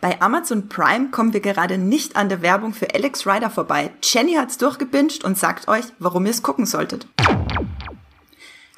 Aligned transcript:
Bei 0.00 0.18
Amazon 0.22 0.70
Prime 0.70 1.10
kommen 1.10 1.34
wir 1.34 1.40
gerade 1.40 1.76
nicht 1.76 2.16
an 2.16 2.30
der 2.30 2.40
Werbung 2.40 2.72
für 2.72 2.94
Alex 2.94 3.26
Rider 3.26 3.50
vorbei. 3.50 3.90
Jenny 4.02 4.32
hat's 4.32 4.56
durchgebinscht 4.56 5.24
und 5.24 5.36
sagt 5.36 5.68
euch, 5.68 5.84
warum 5.98 6.24
ihr 6.24 6.30
es 6.30 6.42
gucken 6.42 6.64
solltet. 6.64 7.06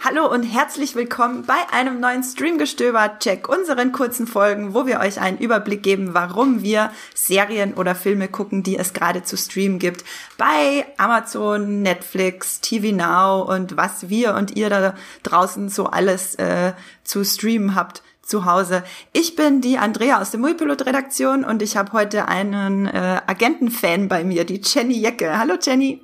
Hallo 0.00 0.28
und 0.28 0.42
herzlich 0.42 0.96
willkommen 0.96 1.44
bei 1.46 1.54
einem 1.70 2.00
neuen 2.00 2.24
Streamgestöber. 2.24 3.20
Check 3.20 3.48
unseren 3.48 3.92
kurzen 3.92 4.26
Folgen, 4.26 4.74
wo 4.74 4.84
wir 4.84 4.98
euch 4.98 5.20
einen 5.20 5.38
Überblick 5.38 5.84
geben, 5.84 6.12
warum 6.12 6.64
wir 6.64 6.90
Serien 7.14 7.74
oder 7.74 7.94
Filme 7.94 8.26
gucken, 8.26 8.64
die 8.64 8.76
es 8.76 8.92
gerade 8.92 9.22
zu 9.22 9.36
streamen 9.36 9.78
gibt. 9.78 10.04
Bei 10.38 10.86
Amazon, 10.96 11.82
Netflix, 11.82 12.60
TV 12.60 12.96
Now 12.96 13.48
und 13.48 13.76
was 13.76 14.08
wir 14.08 14.34
und 14.34 14.56
ihr 14.56 14.70
da 14.70 14.96
draußen 15.22 15.68
so 15.68 15.86
alles 15.86 16.34
äh, 16.34 16.72
zu 17.04 17.24
streamen 17.24 17.76
habt 17.76 18.02
zu 18.22 18.44
Hause. 18.44 18.84
Ich 19.12 19.36
bin 19.36 19.60
die 19.60 19.78
Andrea 19.78 20.20
aus 20.20 20.30
der 20.30 20.40
Muipilot-Redaktion 20.40 21.44
und 21.44 21.60
ich 21.62 21.76
habe 21.76 21.92
heute 21.92 22.28
einen 22.28 22.86
äh, 22.86 23.20
Agentenfan 23.26 24.08
bei 24.08 24.24
mir, 24.24 24.44
die 24.44 24.60
Jenny 24.62 24.98
Jecke. 24.98 25.38
Hallo 25.38 25.56
Jenny. 25.60 26.02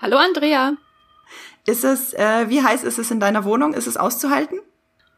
Hallo 0.00 0.16
Andrea. 0.16 0.74
Ist 1.66 1.84
es, 1.84 2.14
äh, 2.14 2.48
wie 2.48 2.62
heiß 2.62 2.82
ist 2.84 2.98
es 2.98 3.10
in 3.10 3.20
deiner 3.20 3.44
Wohnung? 3.44 3.74
Ist 3.74 3.86
es 3.86 3.96
auszuhalten? 3.96 4.60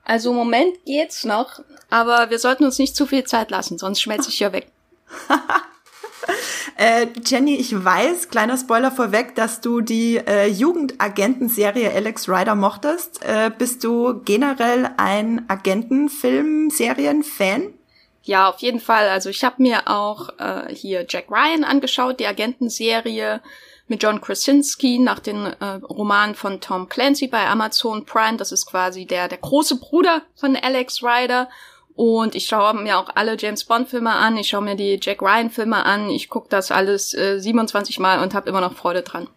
Also 0.04 0.30
im 0.30 0.36
Moment 0.36 0.84
geht's 0.84 1.24
noch, 1.24 1.60
aber 1.88 2.30
wir 2.30 2.38
sollten 2.38 2.64
uns 2.64 2.78
nicht 2.78 2.96
zu 2.96 3.06
viel 3.06 3.24
Zeit 3.24 3.50
lassen, 3.50 3.78
sonst 3.78 4.00
schmelze 4.00 4.30
ich 4.30 4.38
hier 4.38 4.52
weg. 4.52 4.72
äh, 6.76 7.08
Jenny, 7.24 7.56
ich 7.56 7.84
weiß, 7.84 8.28
kleiner 8.28 8.56
Spoiler 8.56 8.92
vorweg, 8.92 9.34
dass 9.34 9.60
du 9.60 9.80
die 9.80 10.18
äh, 10.18 10.46
Jugendagentenserie 10.46 11.92
Alex 11.92 12.28
Rider 12.28 12.54
mochtest. 12.54 13.24
Äh, 13.24 13.50
bist 13.56 13.82
du 13.84 14.20
generell 14.24 14.90
ein 14.96 15.48
Agentenfilm-Serien-Fan? 15.48 17.74
Ja, 18.22 18.48
auf 18.48 18.58
jeden 18.58 18.80
Fall. 18.80 19.08
Also 19.08 19.30
ich 19.30 19.44
habe 19.44 19.62
mir 19.62 19.88
auch 19.88 20.28
äh, 20.38 20.74
hier 20.74 21.06
Jack 21.08 21.30
Ryan 21.30 21.64
angeschaut, 21.64 22.20
die 22.20 22.26
Agentenserie 22.26 23.40
mit 23.88 24.02
John 24.02 24.20
Krasinski 24.20 24.98
nach 25.00 25.18
den 25.18 25.46
äh, 25.46 25.64
Romanen 25.82 26.36
von 26.36 26.60
Tom 26.60 26.88
Clancy 26.88 27.26
bei 27.26 27.44
Amazon 27.46 28.04
Prime. 28.04 28.36
Das 28.36 28.52
ist 28.52 28.66
quasi 28.66 29.04
der, 29.04 29.26
der 29.26 29.38
große 29.38 29.80
Bruder 29.80 30.22
von 30.36 30.54
Alex 30.54 31.02
Rider. 31.02 31.48
Und 31.94 32.34
ich 32.34 32.46
schaue 32.46 32.74
mir 32.74 32.98
auch 32.98 33.10
alle 33.14 33.36
James 33.38 33.64
Bond-Filme 33.64 34.10
an, 34.10 34.36
ich 34.36 34.48
schaue 34.48 34.62
mir 34.62 34.76
die 34.76 34.98
Jack 35.00 35.20
Ryan-Filme 35.20 35.84
an, 35.84 36.08
ich 36.08 36.28
gucke 36.28 36.48
das 36.48 36.70
alles 36.70 37.14
äh, 37.14 37.38
27 37.38 37.98
Mal 37.98 38.22
und 38.22 38.34
habe 38.34 38.48
immer 38.48 38.60
noch 38.60 38.74
Freude 38.74 39.02
dran. 39.02 39.28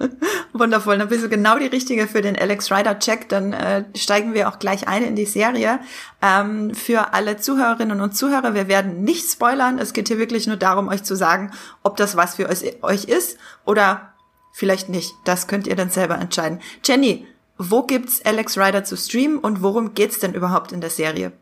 Wundervoll, 0.52 0.98
dann 0.98 1.08
bist 1.08 1.24
du 1.24 1.28
genau 1.28 1.58
die 1.58 1.66
Richtige 1.66 2.06
für 2.06 2.22
den 2.22 2.38
Alex 2.38 2.70
Rider 2.70 2.98
Check. 2.98 3.28
Dann 3.28 3.52
äh, 3.52 3.84
steigen 3.96 4.34
wir 4.34 4.48
auch 4.48 4.58
gleich 4.58 4.88
ein 4.88 5.02
in 5.02 5.16
die 5.16 5.24
Serie. 5.24 5.80
Ähm, 6.22 6.74
für 6.74 7.14
alle 7.14 7.36
Zuhörerinnen 7.36 8.00
und 8.00 8.16
Zuhörer, 8.16 8.54
wir 8.54 8.68
werden 8.68 9.02
nicht 9.02 9.30
spoilern. 9.30 9.78
Es 9.78 9.92
geht 9.92 10.08
hier 10.08 10.18
wirklich 10.18 10.46
nur 10.46 10.56
darum, 10.56 10.88
euch 10.88 11.02
zu 11.04 11.16
sagen, 11.16 11.52
ob 11.82 11.96
das 11.96 12.16
was 12.16 12.36
für 12.36 12.48
euch 12.82 13.04
ist 13.04 13.38
oder 13.64 14.12
vielleicht 14.52 14.88
nicht. 14.88 15.14
Das 15.24 15.46
könnt 15.46 15.66
ihr 15.66 15.76
dann 15.76 15.90
selber 15.90 16.18
entscheiden. 16.18 16.60
Jenny, 16.84 17.26
wo 17.56 17.82
gibt's 17.82 18.24
Alex 18.24 18.56
Rider 18.58 18.84
zu 18.84 18.96
streamen 18.96 19.38
und 19.38 19.62
worum 19.62 19.94
geht's 19.94 20.20
denn 20.20 20.34
überhaupt 20.34 20.72
in 20.72 20.80
der 20.80 20.90
Serie? 20.90 21.32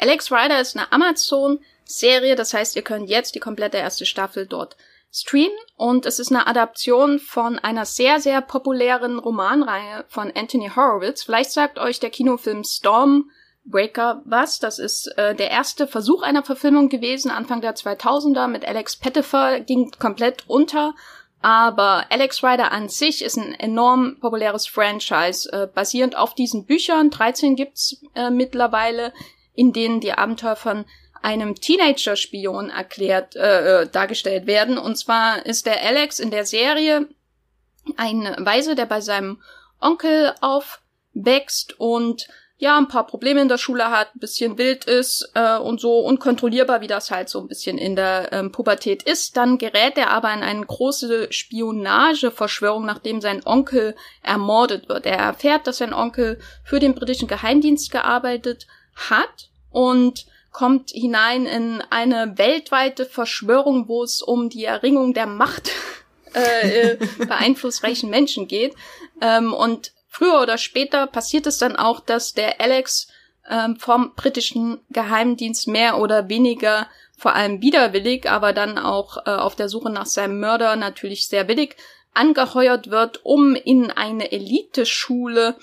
Alex 0.00 0.32
Rider 0.32 0.60
ist 0.60 0.76
eine 0.76 0.90
Amazon-Serie, 0.92 2.34
das 2.34 2.54
heißt, 2.54 2.74
ihr 2.76 2.82
könnt 2.82 3.10
jetzt 3.10 3.34
die 3.34 3.40
komplette 3.40 3.76
erste 3.76 4.06
Staffel 4.06 4.46
dort 4.46 4.76
streamen 5.12 5.56
und 5.76 6.06
es 6.06 6.18
ist 6.18 6.30
eine 6.30 6.46
Adaption 6.46 7.18
von 7.18 7.58
einer 7.58 7.84
sehr, 7.84 8.20
sehr 8.20 8.40
populären 8.40 9.18
Romanreihe 9.18 10.04
von 10.08 10.32
Anthony 10.34 10.70
Horowitz. 10.74 11.24
Vielleicht 11.24 11.50
sagt 11.50 11.78
euch 11.78 12.00
der 12.00 12.10
Kinofilm 12.10 12.62
Stormbreaker 12.64 14.22
was. 14.24 14.60
Das 14.60 14.78
ist 14.78 15.08
äh, 15.18 15.34
der 15.34 15.50
erste 15.50 15.86
Versuch 15.86 16.22
einer 16.22 16.44
Verfilmung 16.44 16.88
gewesen, 16.88 17.30
Anfang 17.30 17.60
der 17.60 17.74
2000er 17.74 18.46
mit 18.46 18.64
Alex 18.64 18.96
Pettifer, 18.96 19.60
ging 19.60 19.90
komplett 19.98 20.44
unter. 20.46 20.94
Aber 21.42 22.04
Alex 22.10 22.44
Rider 22.44 22.70
an 22.70 22.88
sich 22.88 23.24
ist 23.24 23.38
ein 23.38 23.54
enorm 23.54 24.18
populäres 24.20 24.66
Franchise, 24.66 25.50
äh, 25.52 25.66
basierend 25.66 26.16
auf 26.16 26.34
diesen 26.34 26.66
Büchern. 26.66 27.10
13 27.10 27.56
gibt's 27.56 28.02
äh, 28.14 28.30
mittlerweile, 28.30 29.12
in 29.60 29.74
denen 29.74 30.00
die 30.00 30.14
Abenteuer 30.14 30.56
von 30.56 30.86
einem 31.20 31.54
Teenager-Spion 31.54 32.70
erklärt, 32.70 33.36
äh, 33.36 33.82
äh, 33.82 33.86
dargestellt 33.86 34.46
werden. 34.46 34.78
Und 34.78 34.96
zwar 34.96 35.44
ist 35.44 35.66
der 35.66 35.84
Alex 35.84 36.18
in 36.18 36.30
der 36.30 36.46
Serie 36.46 37.06
ein 37.98 38.22
Weise, 38.38 38.74
der 38.74 38.86
bei 38.86 39.02
seinem 39.02 39.42
Onkel 39.78 40.32
aufwächst 40.40 41.78
und 41.78 42.26
ja, 42.56 42.78
ein 42.78 42.88
paar 42.88 43.06
Probleme 43.06 43.42
in 43.42 43.48
der 43.48 43.58
Schule 43.58 43.90
hat, 43.90 44.14
ein 44.14 44.20
bisschen 44.20 44.56
wild 44.56 44.86
ist 44.86 45.30
äh, 45.34 45.58
und 45.58 45.78
so 45.78 45.98
unkontrollierbar, 45.98 46.80
wie 46.80 46.86
das 46.86 47.10
halt 47.10 47.28
so 47.28 47.40
ein 47.40 47.48
bisschen 47.48 47.76
in 47.76 47.96
der 47.96 48.32
ähm, 48.32 48.52
Pubertät 48.52 49.02
ist. 49.02 49.36
Dann 49.36 49.58
gerät 49.58 49.98
er 49.98 50.08
aber 50.08 50.32
in 50.32 50.42
eine 50.42 50.64
große 50.64 51.30
Spionageverschwörung, 51.30 52.86
nachdem 52.86 53.20
sein 53.20 53.44
Onkel 53.44 53.94
ermordet 54.22 54.88
wird. 54.88 55.04
Er 55.04 55.18
erfährt, 55.18 55.66
dass 55.66 55.78
sein 55.78 55.92
Onkel 55.92 56.40
für 56.64 56.80
den 56.80 56.94
britischen 56.94 57.28
Geheimdienst 57.28 57.90
gearbeitet 57.90 58.66
hat 58.94 59.49
und 59.70 60.26
kommt 60.52 60.90
hinein 60.90 61.46
in 61.46 61.82
eine 61.90 62.36
weltweite 62.36 63.06
Verschwörung, 63.06 63.88
wo 63.88 64.02
es 64.02 64.20
um 64.22 64.48
die 64.48 64.64
Erringung 64.64 65.14
der 65.14 65.26
Macht 65.26 65.70
äh, 66.34 66.92
äh, 66.92 66.98
bei 67.26 67.36
einflussreichen 67.36 68.10
Menschen 68.10 68.48
geht. 68.48 68.74
Ähm, 69.20 69.52
und 69.52 69.92
früher 70.08 70.40
oder 70.40 70.58
später 70.58 71.06
passiert 71.06 71.46
es 71.46 71.58
dann 71.58 71.76
auch, 71.76 72.00
dass 72.00 72.34
der 72.34 72.60
Alex 72.60 73.08
ähm, 73.48 73.76
vom 73.76 74.14
britischen 74.14 74.80
Geheimdienst 74.90 75.68
mehr 75.68 75.98
oder 75.98 76.28
weniger 76.28 76.88
vor 77.16 77.34
allem 77.34 77.60
widerwillig, 77.60 78.30
aber 78.30 78.52
dann 78.52 78.78
auch 78.78 79.18
äh, 79.26 79.30
auf 79.30 79.54
der 79.54 79.68
Suche 79.68 79.90
nach 79.90 80.06
seinem 80.06 80.40
Mörder 80.40 80.76
natürlich 80.76 81.28
sehr 81.28 81.48
willig 81.48 81.76
angeheuert 82.14 82.90
wird, 82.90 83.24
um 83.24 83.54
in 83.54 83.90
eine 83.90 84.32
Eliteschule 84.32 85.56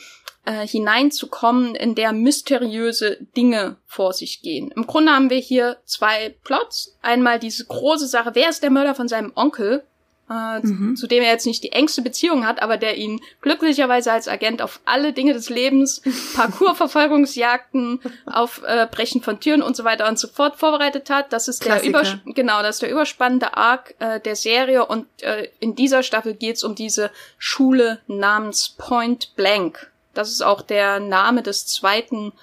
äh, 0.47 0.65
hineinzukommen, 0.65 1.75
in 1.75 1.93
der 1.93 2.13
mysteriöse 2.13 3.17
Dinge 3.35 3.75
vor 3.85 4.13
sich 4.13 4.41
gehen. 4.41 4.71
Im 4.75 4.87
Grunde 4.87 5.11
haben 5.11 5.29
wir 5.29 5.39
hier 5.39 5.77
zwei 5.83 6.35
Plots. 6.43 6.97
Einmal 7.01 7.37
diese 7.37 7.65
große 7.65 8.07
Sache, 8.07 8.31
wer 8.33 8.49
ist 8.49 8.63
der 8.63 8.69
Mörder 8.69 8.95
von 8.95 9.09
seinem 9.09 9.33
Onkel? 9.35 9.83
Äh, 10.29 10.59
mhm. 10.59 10.97
zu 10.97 11.07
dem 11.07 11.23
er 11.23 11.31
jetzt 11.31 11.45
nicht 11.45 11.63
die 11.63 11.71
engste 11.71 12.01
Beziehung 12.01 12.45
hat, 12.45 12.61
aber 12.61 12.75
der 12.75 12.97
ihn 12.97 13.21
glücklicherweise 13.39 14.11
als 14.11 14.27
Agent 14.27 14.61
auf 14.61 14.81
alle 14.83 15.13
Dinge 15.13 15.31
des 15.31 15.49
Lebens, 15.49 16.01
Parkourverfolgungsjagden, 16.35 18.01
Aufbrechen 18.25 19.21
äh, 19.21 19.23
von 19.23 19.39
Türen 19.39 19.61
und 19.61 19.77
so 19.77 19.85
weiter 19.85 20.07
und 20.09 20.19
so 20.19 20.27
fort 20.27 20.57
vorbereitet 20.57 21.09
hat. 21.09 21.31
Das 21.31 21.47
ist 21.47 21.61
Klassiker. 21.61 22.01
der 22.01 22.01
Übers 22.01 22.35
genau, 22.35 22.61
das 22.61 22.75
ist 22.75 22.81
der 22.81 22.91
überspannende 22.91 23.55
Arc 23.55 23.95
äh, 23.99 24.19
der 24.19 24.35
Serie 24.35 24.85
und 24.85 25.07
äh, 25.23 25.47
in 25.61 25.75
dieser 25.75 26.03
Staffel 26.03 26.33
geht's 26.33 26.63
um 26.65 26.75
diese 26.75 27.09
Schule 27.37 27.99
namens 28.07 28.75
Point 28.77 29.33
Blank. 29.37 29.91
Das 30.17 30.29
ist 30.29 30.41
auch 30.41 30.61
der 30.61 30.99
Name 30.99 31.43
des 31.43 31.65
zweiten 31.67 32.33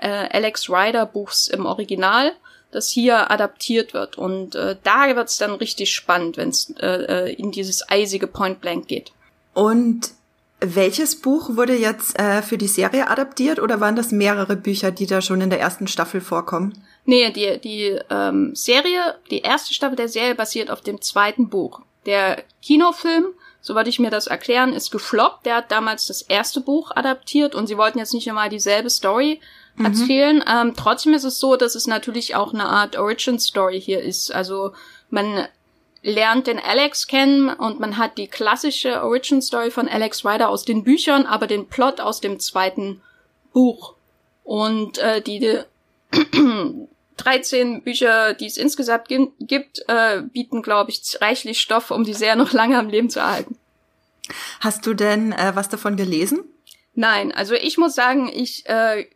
äh, 0.00 0.28
Alex 0.30 0.70
Rider 0.70 1.06
Buchs 1.06 1.48
im 1.48 1.66
Original, 1.66 2.32
das 2.70 2.88
hier 2.88 3.30
adaptiert 3.30 3.94
wird. 3.94 4.18
Und 4.18 4.54
äh, 4.54 4.76
da 4.82 5.14
wird's 5.14 5.38
dann 5.38 5.52
richtig 5.52 5.92
spannend, 5.92 6.36
wenn 6.36 6.50
es 6.50 6.70
äh, 6.80 6.86
äh, 6.86 7.32
in 7.34 7.52
dieses 7.52 7.88
eisige 7.88 8.26
Point 8.26 8.60
Blank 8.60 8.88
geht. 8.88 9.12
Und 9.52 10.10
welches 10.60 11.20
Buch 11.20 11.56
wurde 11.56 11.76
jetzt 11.76 12.18
äh, 12.18 12.42
für 12.42 12.58
die 12.58 12.68
Serie 12.68 13.08
adaptiert 13.08 13.60
oder 13.60 13.80
waren 13.80 13.96
das 13.96 14.12
mehrere 14.12 14.56
Bücher, 14.56 14.90
die 14.90 15.06
da 15.06 15.20
schon 15.20 15.40
in 15.40 15.50
der 15.50 15.60
ersten 15.60 15.88
Staffel 15.88 16.20
vorkommen? 16.20 16.82
Nee, 17.04 17.30
die, 17.30 17.58
die 17.60 17.98
ähm, 18.10 18.54
Serie, 18.54 19.16
die 19.30 19.40
erste 19.40 19.74
Staffel 19.74 19.96
der 19.96 20.08
Serie 20.08 20.34
basiert 20.34 20.70
auf 20.70 20.80
dem 20.80 21.02
zweiten 21.02 21.48
Buch. 21.48 21.80
Der 22.06 22.42
Kinofilm 22.62 23.26
soweit 23.64 23.88
ich 23.88 23.98
mir 23.98 24.10
das 24.10 24.26
erklären, 24.26 24.74
ist 24.74 24.90
gefloppt. 24.90 25.46
Der 25.46 25.56
hat 25.56 25.72
damals 25.72 26.06
das 26.06 26.20
erste 26.20 26.60
Buch 26.60 26.92
adaptiert 26.94 27.54
und 27.54 27.66
sie 27.66 27.78
wollten 27.78 27.98
jetzt 27.98 28.12
nicht 28.12 28.26
immer 28.26 28.50
dieselbe 28.50 28.90
Story 28.90 29.40
mhm. 29.76 29.86
erzählen. 29.86 30.44
Ähm, 30.46 30.74
trotzdem 30.76 31.14
ist 31.14 31.24
es 31.24 31.38
so, 31.38 31.56
dass 31.56 31.74
es 31.74 31.86
natürlich 31.86 32.36
auch 32.36 32.52
eine 32.52 32.66
Art 32.66 32.96
Origin 32.96 33.38
Story 33.38 33.80
hier 33.80 34.02
ist. 34.02 34.34
Also 34.34 34.74
man 35.08 35.48
lernt 36.02 36.46
den 36.46 36.58
Alex 36.58 37.06
kennen 37.06 37.48
und 37.48 37.80
man 37.80 37.96
hat 37.96 38.18
die 38.18 38.28
klassische 38.28 39.02
Origin 39.02 39.40
Story 39.40 39.70
von 39.70 39.88
Alex 39.88 40.26
Rider 40.26 40.50
aus 40.50 40.66
den 40.66 40.84
Büchern, 40.84 41.24
aber 41.24 41.46
den 41.46 41.66
Plot 41.66 42.00
aus 42.00 42.20
dem 42.20 42.38
zweiten 42.40 43.00
Buch. 43.54 43.94
Und 44.42 44.98
äh, 44.98 45.22
die 45.22 45.58
13 47.16 47.82
Bücher, 47.82 48.34
die 48.34 48.46
es 48.46 48.56
insgesamt 48.56 49.08
gibt, 49.40 49.82
äh, 49.88 50.22
bieten, 50.22 50.62
glaube 50.62 50.90
ich, 50.90 51.18
reichlich 51.20 51.60
Stoff, 51.60 51.90
um 51.90 52.04
die 52.04 52.14
Serie 52.14 52.36
noch 52.36 52.52
lange 52.52 52.78
am 52.78 52.88
Leben 52.88 53.10
zu 53.10 53.20
erhalten. 53.20 53.56
Hast 54.60 54.86
du 54.86 54.94
denn 54.94 55.32
äh, 55.32 55.52
was 55.54 55.68
davon 55.68 55.96
gelesen? 55.96 56.44
Nein, 56.94 57.32
also 57.32 57.54
ich 57.54 57.76
muss 57.76 57.94
sagen, 57.94 58.30
ich 58.32 58.66
äh, 58.66 59.06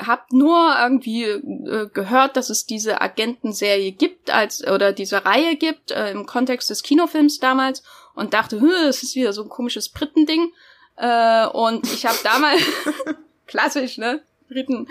habe 0.00 0.22
nur 0.30 0.74
irgendwie 0.78 1.24
äh, 1.24 1.88
gehört, 1.92 2.36
dass 2.36 2.50
es 2.50 2.66
diese 2.66 3.00
Agentenserie 3.00 3.92
gibt 3.92 4.30
als 4.30 4.66
oder 4.66 4.92
diese 4.92 5.24
Reihe 5.24 5.56
gibt 5.56 5.90
äh, 5.90 6.10
im 6.10 6.26
Kontext 6.26 6.70
des 6.70 6.82
Kinofilms 6.82 7.38
damals 7.38 7.82
und 8.14 8.34
dachte, 8.34 8.56
es 8.56 9.02
ist 9.02 9.14
wieder 9.14 9.32
so 9.32 9.42
ein 9.42 9.48
komisches 9.48 9.88
Brittending. 9.88 10.52
Äh, 10.96 11.46
und 11.46 11.90
ich 11.92 12.06
habe 12.06 12.18
damals 12.22 12.62
klassisch, 13.46 13.98
ne? 13.98 14.22
Briten. 14.48 14.88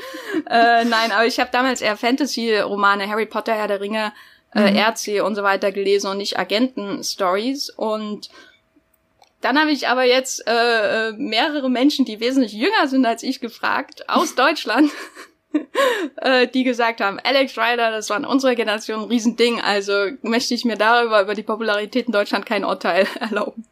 Äh, 0.50 0.86
nein, 0.86 1.12
aber 1.12 1.26
ich 1.26 1.40
habe 1.40 1.50
damals 1.52 1.82
eher 1.82 1.98
Fantasy-Romane, 1.98 3.08
Harry 3.08 3.26
Potter, 3.26 3.54
Herr 3.54 3.68
der 3.68 3.82
Ringe, 3.82 4.14
äh, 4.54 4.72
mhm. 4.72 4.78
RC 4.78 5.24
und 5.24 5.36
so 5.36 5.44
weiter 5.44 5.72
gelesen 5.72 6.10
und 6.10 6.18
nicht 6.18 6.40
Agenten-Stories. 6.40 7.70
Und 7.70 8.30
dann 9.42 9.60
habe 9.60 9.72
ich 9.72 9.88
aber 9.88 10.04
jetzt 10.04 10.48
äh, 10.48 11.10
äh, 11.10 11.14
mehrere 11.14 11.70
Menschen, 11.70 12.06
die 12.06 12.20
wesentlich 12.20 12.54
jünger 12.54 12.88
sind 12.88 13.06
als 13.06 13.24
ich, 13.24 13.40
gefragt, 13.40 14.10
aus 14.10 14.36
Deutschland, 14.36 14.92
äh, 16.18 16.48
die 16.48 16.64
gesagt 16.64 17.02
haben, 17.02 17.20
Alex 17.24 17.58
Ryder, 17.58 17.92
das 17.92 18.10
war 18.10 18.18
in 18.18 18.26
unserer 18.26 18.56
Generation 18.56 19.02
ein 19.02 19.10
Riesending, 19.10 19.62
also 19.62 20.08
möchte 20.22 20.54
ich 20.54 20.66
mir 20.66 20.78
darüber, 20.78 21.22
über 21.22 21.36
die 21.36 21.44
Popularität 21.44 22.08
in 22.08 22.14
Deutschland 22.14 22.46
kein 22.46 22.66
Urteil 22.66 23.08
erlauben. 23.20 23.67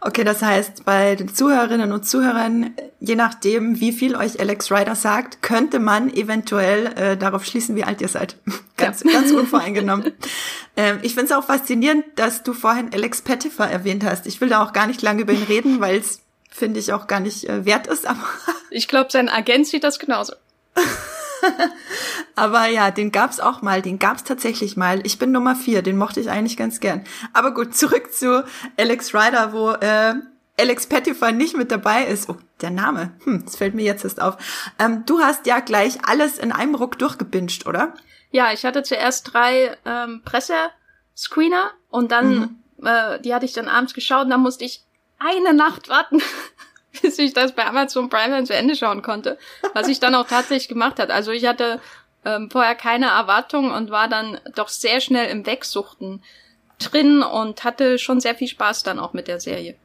Okay, 0.00 0.24
das 0.24 0.42
heißt, 0.42 0.84
bei 0.84 1.14
den 1.14 1.32
Zuhörerinnen 1.32 1.92
und 1.92 2.04
Zuhörern, 2.04 2.74
je 2.98 3.14
nachdem, 3.14 3.78
wie 3.80 3.92
viel 3.92 4.16
euch 4.16 4.40
Alex 4.40 4.70
Ryder 4.72 4.96
sagt, 4.96 5.42
könnte 5.42 5.78
man 5.78 6.12
eventuell 6.12 6.86
äh, 6.96 7.16
darauf 7.16 7.44
schließen, 7.44 7.76
wie 7.76 7.84
alt 7.84 8.00
ihr 8.00 8.08
seid. 8.08 8.36
ganz, 8.76 9.04
ja. 9.04 9.12
ganz 9.12 9.30
unvoreingenommen. 9.30 10.12
ähm, 10.76 10.98
ich 11.02 11.14
finde 11.14 11.26
es 11.26 11.32
auch 11.32 11.44
faszinierend, 11.44 12.04
dass 12.16 12.42
du 12.42 12.52
vorhin 12.52 12.90
Alex 12.92 13.22
Pettifer 13.22 13.68
erwähnt 13.68 14.04
hast. 14.04 14.26
Ich 14.26 14.40
will 14.40 14.48
da 14.48 14.64
auch 14.64 14.72
gar 14.72 14.86
nicht 14.86 15.02
lange 15.02 15.22
über 15.22 15.32
ihn 15.32 15.44
reden, 15.44 15.80
weil 15.80 15.98
es, 15.98 16.20
finde 16.50 16.80
ich, 16.80 16.92
auch 16.92 17.06
gar 17.06 17.20
nicht 17.20 17.48
äh, 17.48 17.64
wert 17.64 17.86
ist. 17.86 18.06
Aber 18.06 18.24
ich 18.70 18.88
glaube, 18.88 19.10
sein 19.12 19.28
Agent 19.28 19.68
sieht 19.68 19.84
das 19.84 19.98
genauso. 19.98 20.32
Aber 22.36 22.66
ja, 22.66 22.90
den 22.90 23.12
gab's 23.12 23.40
auch 23.40 23.62
mal, 23.62 23.82
den 23.82 23.98
gab's 23.98 24.24
tatsächlich 24.24 24.76
mal. 24.76 25.00
Ich 25.04 25.18
bin 25.18 25.32
Nummer 25.32 25.56
vier, 25.56 25.82
den 25.82 25.96
mochte 25.96 26.20
ich 26.20 26.30
eigentlich 26.30 26.56
ganz 26.56 26.80
gern. 26.80 27.04
Aber 27.32 27.52
gut, 27.54 27.74
zurück 27.74 28.12
zu 28.12 28.44
Alex 28.76 29.14
Ryder, 29.14 29.52
wo 29.52 29.70
äh, 29.70 30.14
Alex 30.58 30.86
Pettifer 30.86 31.32
nicht 31.32 31.56
mit 31.56 31.70
dabei 31.70 32.04
ist. 32.04 32.28
Oh, 32.28 32.36
der 32.60 32.70
Name. 32.70 33.12
Hm, 33.24 33.44
das 33.44 33.56
fällt 33.56 33.74
mir 33.74 33.84
jetzt 33.84 34.04
erst 34.04 34.20
auf. 34.20 34.36
Ähm, 34.78 35.04
du 35.06 35.20
hast 35.20 35.46
ja 35.46 35.60
gleich 35.60 36.04
alles 36.06 36.38
in 36.38 36.52
einem 36.52 36.74
Ruck 36.74 36.98
durchgebinscht, 36.98 37.66
oder? 37.66 37.94
Ja, 38.30 38.52
ich 38.52 38.64
hatte 38.64 38.82
zuerst 38.82 39.32
drei 39.32 39.76
ähm, 39.84 40.22
Pressescreener 40.24 41.70
und 41.88 42.12
dann, 42.12 42.58
mhm. 42.78 42.86
äh, 42.86 43.20
die 43.20 43.34
hatte 43.34 43.44
ich 43.44 43.52
dann 43.52 43.68
abends 43.68 43.94
geschaut 43.94 44.24
und 44.24 44.30
dann 44.30 44.40
musste 44.40 44.64
ich 44.64 44.84
eine 45.18 45.54
Nacht 45.54 45.88
warten, 45.88 46.20
bis 47.02 47.18
ich 47.18 47.32
das 47.32 47.52
bei 47.52 47.64
Amazon 47.64 48.08
Prime 48.08 48.34
dann 48.34 48.46
zu 48.46 48.54
Ende 48.54 48.76
schauen 48.76 49.02
konnte. 49.02 49.38
Was 49.74 49.88
ich 49.88 50.00
dann 50.00 50.14
auch 50.14 50.26
tatsächlich 50.26 50.68
gemacht 50.68 50.98
hat. 50.98 51.10
Also 51.10 51.30
ich 51.30 51.46
hatte 51.46 51.80
ähm, 52.24 52.50
vorher 52.50 52.74
keine 52.74 53.06
Erwartungen 53.06 53.72
und 53.72 53.90
war 53.90 54.08
dann 54.08 54.38
doch 54.54 54.68
sehr 54.68 55.00
schnell 55.00 55.30
im 55.30 55.46
Wegsuchten 55.46 56.22
drin 56.78 57.22
und 57.22 57.64
hatte 57.64 57.98
schon 57.98 58.20
sehr 58.20 58.34
viel 58.34 58.48
Spaß 58.48 58.82
dann 58.82 58.98
auch 58.98 59.12
mit 59.12 59.28
der 59.28 59.40
Serie. 59.40 59.76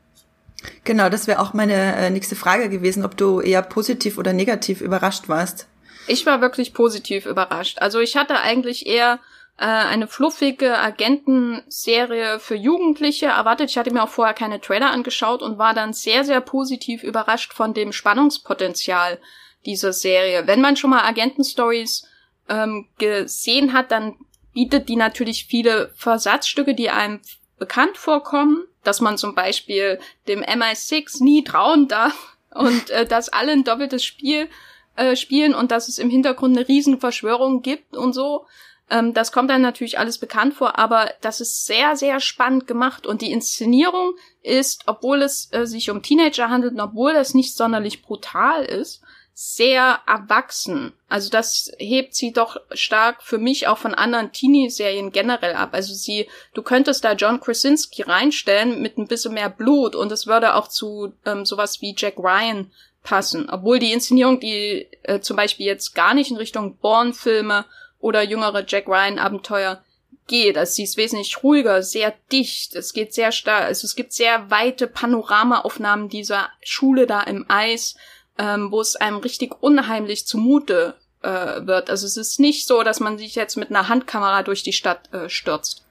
Genau, 0.83 1.09
das 1.09 1.27
wäre 1.27 1.39
auch 1.39 1.54
meine 1.54 1.95
äh, 1.95 2.09
nächste 2.09 2.36
Frage 2.36 2.69
gewesen, 2.69 3.06
ob 3.06 3.15
du 3.15 3.42
eher 3.42 3.62
positiv 3.62 4.18
oder 4.18 4.33
negativ 4.33 4.81
überrascht 4.81 5.30
warst. 5.30 5.68
Ich 6.07 6.25
war 6.25 6.42
wirklich 6.42 6.74
positiv 6.74 7.25
überrascht. 7.25 7.80
Also 7.80 8.00
ich 8.00 8.18
hatte 8.18 8.39
eigentlich 8.39 8.88
eher 8.88 9.19
äh, 9.57 9.65
eine 9.65 10.07
fluffige 10.07 10.77
Agentenserie 10.77 12.39
für 12.39 12.56
Jugendliche 12.56 13.27
erwartet. 13.27 13.71
Ich 13.71 13.77
hatte 13.77 13.92
mir 13.92 14.04
auch 14.04 14.09
vorher 14.09 14.36
keine 14.36 14.62
Trailer 14.62 14.92
angeschaut 14.92 15.42
und 15.42 15.57
war 15.57 15.74
dann 15.74 15.94
sehr, 15.94 16.24
sehr 16.24 16.42
positiv 16.42 17.04
überrascht 17.04 17.54
von 17.54 17.74
dem 17.74 17.92
Spannungspotenzial 17.92 19.19
dieser 19.65 19.94
Serie. 19.94 20.48
Wenn 20.48 20.62
man 20.62 20.77
schon 20.77 20.92
mal 20.92 21.04
Agentenstories 21.04 22.07
ähm, 22.50 22.88
gesehen 23.00 23.74
hat, 23.74 23.92
dann 23.92 24.15
bietet 24.54 24.89
die 24.89 24.95
natürlich 24.95 25.45
viele 25.45 25.92
Versatzstücke, 25.95 26.74
die 26.74 26.89
einem 26.89 27.21
bekannt 27.57 27.98
vorkommen, 27.98 28.63
dass 28.83 29.01
man 29.01 29.18
zum 29.18 29.36
Beispiel 29.36 30.00
dem 30.27 30.42
MI6 30.42 31.24
nie 31.24 31.44
trauen 31.44 31.88
darf 31.88 32.38
und 32.53 32.89
äh, 32.92 33.06
dass 33.06 33.30
alle 33.30 33.51
ein 33.51 33.63
doppeltes 33.63 34.03
Spiel 34.03 34.50
äh, 34.95 35.15
spielen 35.15 35.53
und 35.53 35.71
dass 35.71 35.88
es 35.88 36.00
im 36.00 36.10
Hintergrund 36.10 36.57
eine 36.57 36.68
riesen 36.68 37.00
Verschwörung 37.00 37.62
gibt 37.62 37.95
und 37.95 38.13
so. 38.13 38.45
Ähm, 38.89 39.13
das 39.13 39.31
kommt 39.31 39.50
dann 39.50 39.62
natürlich 39.62 40.00
alles 40.00 40.18
bekannt 40.18 40.54
vor, 40.54 40.80
aber 40.80 41.12
das 41.22 41.42
ist 41.42 41.66
sehr, 41.66 41.95
sehr 41.95 42.19
spannend 42.19 42.68
gemacht 42.68 43.06
und 43.06 43.22
die 43.22 43.31
Inszenierung 43.31 44.13
ist, 44.42 44.84
obwohl 44.86 45.22
es 45.22 45.51
äh, 45.51 45.66
sich 45.66 45.89
um 45.89 46.01
Teenager 46.01 46.50
handelt 46.50 46.74
und 46.74 46.80
obwohl 46.80 47.13
das 47.13 47.34
nicht 47.34 47.56
sonderlich 47.56 48.01
brutal 48.01 48.63
ist, 48.63 49.01
sehr 49.39 50.00
erwachsen. 50.07 50.94
Also 51.07 51.30
das 51.30 51.72
hebt 51.78 52.16
sie 52.16 52.34
doch 52.34 52.57
stark 52.72 53.22
für 53.22 53.38
mich 53.38 53.68
auch 53.68 53.78
von 53.78 53.94
anderen 53.94 54.31
Teenie-Serien 54.31 55.12
generell 55.12 55.54
ab. 55.54 55.69
Also 55.74 55.94
sie, 55.94 56.28
du 56.56 56.63
könntest 56.63 57.04
da 57.04 57.13
John 57.13 57.39
Krasinski 57.39 58.01
reinstellen 58.01 58.81
mit 58.81 58.98
ein 58.98 59.07
bisschen 59.07 59.36
mehr 59.36 59.50
Blut 59.50 59.95
und 59.95 60.12
es 60.12 60.25
würde 60.25 60.56
auch 60.56 60.68
zu 60.68 61.13
ähm, 61.24 61.45
sowas 61.45 61.81
wie 61.81 61.94
Jack 61.95 62.18
Ryan 62.18 62.72
passen. 63.04 63.48
Obwohl 63.48 63.78
die 63.78 63.94
Inszenierung, 63.94 64.39
die 64.39 64.88
äh, 65.04 65.19
zum 65.19 65.38
Beispiel 65.38 65.68
jetzt 65.68 65.94
gar 65.94 66.16
nicht 66.16 66.31
in 66.31 66.38
Richtung 66.38 66.78
Bourne-Filme 66.78 67.66
oder 68.07 68.24
jüngere 68.24 68.63
Jack 68.68 68.88
Ryan-Abenteuer 68.88 69.83
geht. 70.27 70.57
Also 70.57 70.74
sie 70.74 70.83
ist 70.83 70.98
wesentlich 70.98 71.44
ruhiger, 71.44 71.83
sehr 71.83 72.13
dicht. 72.31 72.75
Es 72.75 72.94
geht 72.94 73.13
sehr 73.13 73.31
stark, 73.31 73.65
also 73.65 73.86
es 73.86 73.95
gibt 73.95 74.13
sehr 74.13 74.50
weite 74.50 74.88
Panoramaaufnahmen 74.88 76.09
dieser 76.09 76.50
Schule 76.63 77.07
da 77.07 77.21
im 77.21 77.45
Eis 77.48 77.95
ähm, 78.38 78.71
wo 78.71 78.81
es 78.81 78.95
einem 78.95 79.18
richtig 79.18 79.62
unheimlich 79.62 80.27
zumute 80.27 80.95
äh, 81.21 81.65
wird. 81.65 81.89
Also 81.89 82.06
es 82.06 82.18
ist 82.18 82.39
nicht 82.39 82.68
so, 82.68 82.83
dass 82.83 83.00
man 83.00 83.18
sich 83.18 83.36
jetzt 83.36 83.57
mit 83.57 83.69
einer 83.69 83.89
Handkamera 83.89 84.44
durch 84.44 84.63
die 84.63 84.74
Stadt 84.74 85.12
äh, 85.13 85.30
stürzt. 85.30 85.83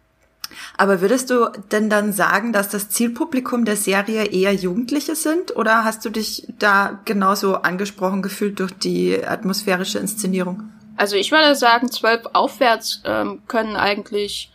Aber 0.76 1.00
würdest 1.00 1.30
du 1.30 1.50
denn 1.72 1.90
dann 1.90 2.12
sagen, 2.12 2.52
dass 2.52 2.68
das 2.68 2.88
Zielpublikum 2.88 3.64
der 3.64 3.76
Serie 3.76 4.26
eher 4.26 4.54
Jugendliche 4.54 5.16
sind? 5.16 5.56
Oder 5.56 5.82
hast 5.82 6.04
du 6.04 6.10
dich 6.10 6.46
da 6.60 7.00
genauso 7.04 7.56
angesprochen 7.56 8.22
gefühlt 8.22 8.60
durch 8.60 8.72
die 8.72 9.24
atmosphärische 9.24 9.98
Inszenierung? 9.98 10.70
Also 10.96 11.16
ich 11.16 11.30
würde 11.30 11.54
sagen, 11.54 11.90
zwölf 11.90 12.22
aufwärts 12.32 13.02
ähm, 13.04 13.42
können 13.46 13.76
eigentlich 13.76 14.50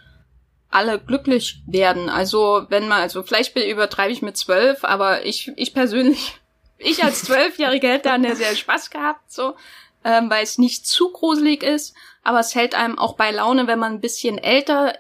alle 0.70 1.00
glücklich 1.00 1.62
werden. 1.68 2.10
Also 2.10 2.66
wenn 2.70 2.88
man, 2.88 3.02
also 3.02 3.24
vielleicht 3.24 3.56
übertreibe 3.56 4.12
ich 4.12 4.22
mit 4.22 4.38
zwölf, 4.38 4.84
aber 4.84 5.26
ich, 5.26 5.52
ich 5.58 5.74
persönlich 5.74 6.40
ich 6.78 7.04
als 7.04 7.24
Zwölfjährige 7.24 7.88
hätte 7.88 8.12
an 8.12 8.24
der 8.24 8.36
sehr 8.36 8.56
Spaß 8.56 8.90
gehabt, 8.90 9.32
so, 9.32 9.56
ähm, 10.04 10.30
weil 10.30 10.44
es 10.44 10.58
nicht 10.58 10.88
zu 10.88 11.12
gruselig 11.12 11.62
ist, 11.62 11.94
aber 12.24 12.40
es 12.40 12.56
hält 12.56 12.74
einem 12.74 12.98
auch 12.98 13.16
bei 13.16 13.32
Laune, 13.32 13.68
wenn 13.68 13.80
man 13.80 13.94
ein 13.94 14.02
bisschen 14.02 14.38
älter 14.38 14.96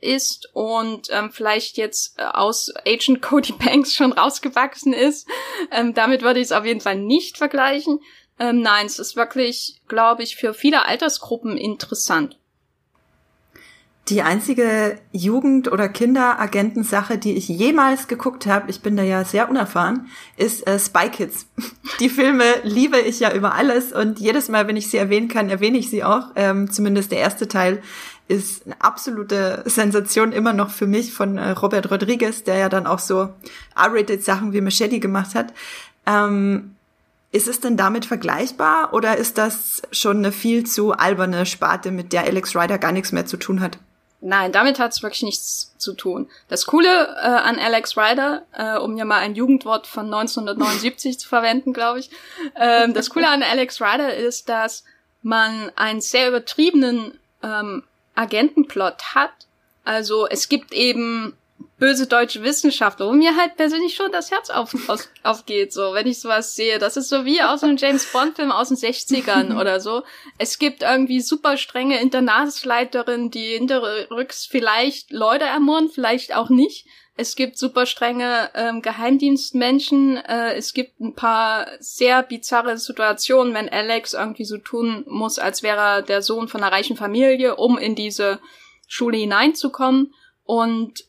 ist 0.00 0.48
und 0.54 1.08
ähm, 1.10 1.30
vielleicht 1.30 1.76
jetzt 1.76 2.18
äh, 2.18 2.24
aus 2.24 2.72
Agent 2.86 3.22
Cody 3.22 3.52
Banks 3.58 3.94
schon 3.94 4.12
rausgewachsen 4.12 4.92
ist. 4.92 5.28
Ähm, 5.70 5.94
damit 5.94 6.22
würde 6.22 6.40
ich 6.40 6.46
es 6.46 6.52
auf 6.52 6.64
jeden 6.64 6.80
Fall 6.80 6.96
nicht 6.96 7.36
vergleichen. 7.36 8.00
Ähm, 8.40 8.62
nein, 8.62 8.86
es 8.86 8.98
ist 8.98 9.16
wirklich, 9.16 9.82
glaube 9.86 10.22
ich, 10.22 10.34
für 10.34 10.54
viele 10.54 10.86
Altersgruppen 10.86 11.58
interessant. 11.58 12.38
Die 14.08 14.22
einzige 14.22 14.98
Jugend- 15.12 15.70
oder 15.70 15.88
Kinderagentensache, 15.88 17.18
die 17.18 17.36
ich 17.36 17.48
jemals 17.48 18.08
geguckt 18.08 18.46
habe, 18.46 18.70
ich 18.70 18.80
bin 18.80 18.96
da 18.96 19.02
ja 19.02 19.24
sehr 19.24 19.48
unerfahren, 19.48 20.08
ist 20.36 20.66
äh, 20.66 20.78
Spy 20.80 21.10
Kids. 21.10 21.46
Die 22.00 22.08
Filme 22.08 22.44
liebe 22.64 22.98
ich 22.98 23.20
ja 23.20 23.32
über 23.32 23.54
alles 23.54 23.92
und 23.92 24.18
jedes 24.18 24.48
Mal, 24.48 24.66
wenn 24.66 24.76
ich 24.76 24.90
sie 24.90 24.96
erwähnen 24.96 25.28
kann, 25.28 25.50
erwähne 25.50 25.78
ich 25.78 25.90
sie 25.90 26.02
auch. 26.02 26.30
Ähm, 26.34 26.70
zumindest 26.72 27.12
der 27.12 27.18
erste 27.18 27.46
Teil 27.46 27.82
ist 28.26 28.64
eine 28.66 28.80
absolute 28.80 29.62
Sensation 29.66 30.32
immer 30.32 30.54
noch 30.54 30.70
für 30.70 30.86
mich 30.86 31.12
von 31.12 31.36
äh, 31.36 31.50
Robert 31.50 31.90
Rodriguez, 31.90 32.42
der 32.42 32.56
ja 32.56 32.68
dann 32.68 32.86
auch 32.86 33.00
so 33.00 33.28
R-rated 33.76 34.24
Sachen 34.24 34.52
wie 34.52 34.60
Machete 34.62 34.98
gemacht 34.98 35.34
hat. 35.34 35.52
Ähm, 36.06 36.74
ist 37.32 37.48
es 37.48 37.60
denn 37.60 37.76
damit 37.76 38.06
vergleichbar 38.06 38.92
oder 38.92 39.16
ist 39.16 39.38
das 39.38 39.82
schon 39.92 40.18
eine 40.18 40.32
viel 40.32 40.66
zu 40.66 40.92
alberne 40.92 41.46
Sparte, 41.46 41.90
mit 41.90 42.12
der 42.12 42.24
Alex 42.24 42.56
Ryder 42.56 42.78
gar 42.78 42.92
nichts 42.92 43.12
mehr 43.12 43.26
zu 43.26 43.36
tun 43.36 43.60
hat? 43.60 43.78
Nein, 44.22 44.52
damit 44.52 44.78
hat 44.78 44.92
es 44.92 45.02
wirklich 45.02 45.22
nichts 45.22 45.74
zu 45.78 45.94
tun. 45.94 46.28
Das 46.48 46.66
Coole 46.66 46.88
äh, 46.88 47.26
an 47.26 47.58
Alex 47.58 47.96
Ryder, 47.96 48.42
äh, 48.52 48.76
um 48.76 48.96
ja 48.98 49.06
mal 49.06 49.20
ein 49.20 49.34
Jugendwort 49.34 49.86
von 49.86 50.06
1979 50.06 51.18
zu 51.18 51.26
verwenden, 51.26 51.72
glaube 51.72 52.00
ich, 52.00 52.10
ähm, 52.54 52.92
das 52.92 53.08
Coole 53.08 53.28
an 53.28 53.42
Alex 53.42 53.80
Ryder 53.80 54.14
ist, 54.14 54.50
dass 54.50 54.84
man 55.22 55.72
einen 55.76 56.02
sehr 56.02 56.28
übertriebenen 56.28 57.18
ähm, 57.42 57.82
Agentenplot 58.14 59.14
hat. 59.14 59.32
Also 59.84 60.26
es 60.28 60.50
gibt 60.50 60.72
eben 60.72 61.34
böse 61.80 62.06
deutsche 62.06 62.44
Wissenschaftler, 62.44 63.08
wo 63.08 63.12
mir 63.12 63.36
halt 63.36 63.56
persönlich 63.56 63.94
schon 63.94 64.12
das 64.12 64.30
Herz 64.30 64.50
auf, 64.50 64.74
auf, 64.88 65.08
aufgeht, 65.24 65.72
so, 65.72 65.94
wenn 65.94 66.06
ich 66.06 66.20
sowas 66.20 66.54
sehe. 66.54 66.78
Das 66.78 66.96
ist 66.96 67.08
so 67.08 67.24
wie 67.24 67.42
aus 67.42 67.64
einem 67.64 67.78
James 67.78 68.06
Bond-Film 68.12 68.52
aus 68.52 68.68
den 68.68 68.76
60ern 68.76 69.56
oder 69.60 69.80
so. 69.80 70.04
Es 70.38 70.58
gibt 70.58 70.82
irgendwie 70.82 71.20
super 71.20 71.56
strenge 71.56 72.00
Internatsleiterin, 72.00 73.30
die 73.30 73.54
hinterrücks 73.56 74.46
vielleicht 74.46 75.10
Leute 75.10 75.46
ermorden, 75.46 75.88
vielleicht 75.88 76.36
auch 76.36 76.50
nicht. 76.50 76.86
Es 77.16 77.34
gibt 77.34 77.58
super 77.58 77.86
strenge 77.86 78.50
ähm, 78.54 78.82
Geheimdienstmenschen. 78.82 80.16
Äh, 80.18 80.54
es 80.54 80.72
gibt 80.72 81.00
ein 81.00 81.14
paar 81.14 81.66
sehr 81.78 82.22
bizarre 82.22 82.78
Situationen, 82.78 83.52
wenn 83.52 83.68
Alex 83.68 84.14
irgendwie 84.14 84.44
so 84.44 84.58
tun 84.58 85.04
muss, 85.06 85.38
als 85.38 85.62
wäre 85.62 85.80
er 85.80 86.02
der 86.02 86.22
Sohn 86.22 86.48
von 86.48 86.62
einer 86.62 86.72
reichen 86.72 86.96
Familie, 86.96 87.56
um 87.56 87.78
in 87.78 87.94
diese 87.94 88.38
Schule 88.86 89.18
hineinzukommen. 89.18 90.14
Und 90.44 91.04